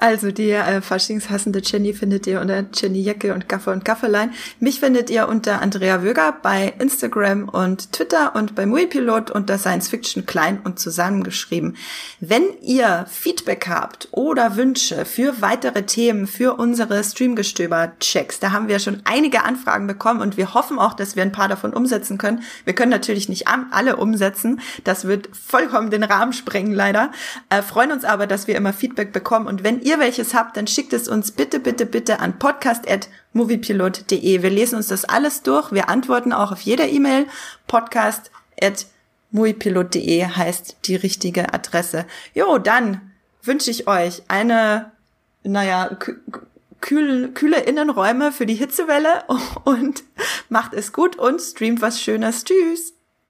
Also 0.00 0.30
die 0.30 0.50
äh, 0.50 0.80
Faschingshassende 0.80 1.60
Jenny 1.64 1.92
findet 1.92 2.26
ihr 2.28 2.40
unter 2.40 2.64
Jenny 2.72 3.00
Jecke 3.00 3.34
und 3.34 3.48
Gaffer 3.48 3.72
und 3.72 3.84
Gafferlein. 3.84 4.32
Mich 4.60 4.78
findet 4.78 5.10
ihr 5.10 5.28
unter 5.28 5.60
Andrea 5.60 6.04
Wöger 6.04 6.36
bei 6.40 6.74
Instagram 6.78 7.48
und 7.48 7.92
Twitter 7.92 8.36
und 8.36 8.54
bei 8.54 8.64
Muipilot 8.64 9.32
unter 9.32 9.58
Science 9.58 9.88
Fiction 9.88 10.24
klein 10.24 10.60
und 10.62 10.78
zusammengeschrieben. 10.78 11.76
Wenn 12.20 12.44
ihr 12.62 13.06
Feedback 13.10 13.66
habt 13.68 14.08
oder 14.12 14.54
Wünsche 14.56 15.04
für 15.04 15.42
weitere 15.42 15.82
Themen 15.82 16.28
für 16.28 16.54
unsere 16.54 17.02
Streamgestöber-Checks, 17.02 18.38
da 18.38 18.52
haben 18.52 18.68
wir 18.68 18.78
schon 18.78 19.02
einige 19.02 19.42
Anfragen 19.42 19.88
bekommen 19.88 20.20
und 20.20 20.36
wir 20.36 20.54
hoffen 20.54 20.78
auch, 20.78 20.94
dass 20.94 21.16
wir 21.16 21.24
ein 21.24 21.32
paar 21.32 21.48
davon 21.48 21.72
umsetzen 21.72 22.18
können. 22.18 22.44
Wir 22.64 22.74
können 22.74 22.92
natürlich 22.92 23.28
nicht 23.28 23.48
alle 23.48 23.96
umsetzen. 23.96 24.60
Das 24.84 25.06
wird 25.06 25.28
vollkommen 25.32 25.90
den 25.90 26.04
Rahmen 26.04 26.32
sprengen 26.32 26.72
leider. 26.72 27.10
Äh, 27.50 27.62
freuen 27.62 27.90
uns 27.90 28.04
aber, 28.04 28.28
dass 28.28 28.46
wir 28.46 28.54
immer 28.54 28.72
Feedback 28.72 29.12
bekommen 29.12 29.37
und 29.46 29.64
wenn 29.64 29.80
ihr 29.80 29.98
welches 29.98 30.34
habt, 30.34 30.56
dann 30.56 30.66
schickt 30.66 30.92
es 30.92 31.08
uns 31.08 31.32
bitte, 31.32 31.60
bitte, 31.60 31.86
bitte 31.86 32.20
an 32.20 32.38
podcast.moviepilot.de. 32.38 34.42
Wir 34.42 34.50
lesen 34.50 34.76
uns 34.76 34.88
das 34.88 35.04
alles 35.04 35.42
durch. 35.42 35.72
Wir 35.72 35.88
antworten 35.88 36.32
auch 36.32 36.52
auf 36.52 36.60
jede 36.60 36.86
E-Mail. 36.86 37.26
podcast.moviepilot.de 37.66 40.26
heißt 40.26 40.76
die 40.84 40.96
richtige 40.96 41.54
Adresse. 41.54 42.04
Jo, 42.34 42.58
dann 42.58 43.12
wünsche 43.42 43.70
ich 43.70 43.86
euch 43.86 44.22
eine, 44.28 44.92
naja, 45.42 45.96
kühl, 46.80 47.32
kühle 47.32 47.60
Innenräume 47.60 48.32
für 48.32 48.46
die 48.46 48.54
Hitzewelle 48.54 49.24
und 49.64 50.04
macht 50.48 50.74
es 50.74 50.92
gut 50.92 51.16
und 51.16 51.40
streamt 51.40 51.80
was 51.80 52.00
Schönes. 52.00 52.44
Tschüss! 52.44 52.97